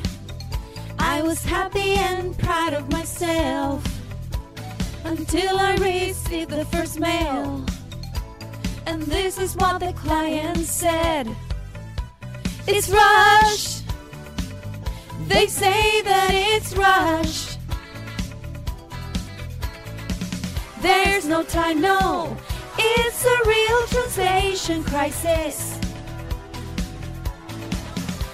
[0.99, 3.95] I was happy and proud of myself
[5.07, 7.65] until I received the first mail.
[8.87, 11.29] And this is what the client said
[12.67, 13.83] It's Rush.
[15.29, 17.57] They say that it's Rush.
[20.81, 22.37] There's no time, no.
[22.79, 25.77] It's a real translation crisis.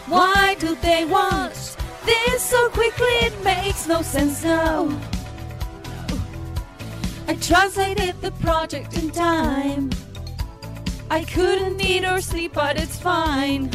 [0.07, 3.17] Why do they want this so quickly?
[3.29, 4.99] It makes no sense, no.
[7.29, 9.91] I translated the project in time.
[11.11, 13.71] I couldn't eat or sleep, but it's fine.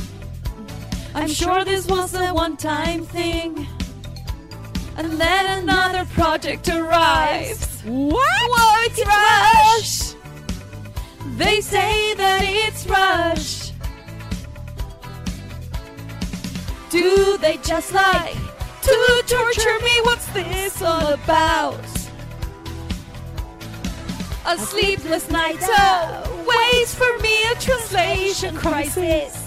[1.14, 3.68] I'm sure this was a one time thing.
[4.98, 7.82] And then another project arrives.
[7.84, 8.28] What?
[8.50, 10.14] Whoa, it's, it's Rush.
[10.14, 11.38] Rush!
[11.38, 13.72] They say that it's Rush.
[16.90, 18.36] Do they just like
[18.82, 20.02] to torture me?
[20.04, 21.97] What's this all about?
[24.50, 29.47] A sleepless night oh, waits for me a translation crisis.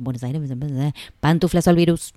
[0.00, 0.40] Buenos Aires,
[1.20, 2.14] pantuflas al virus.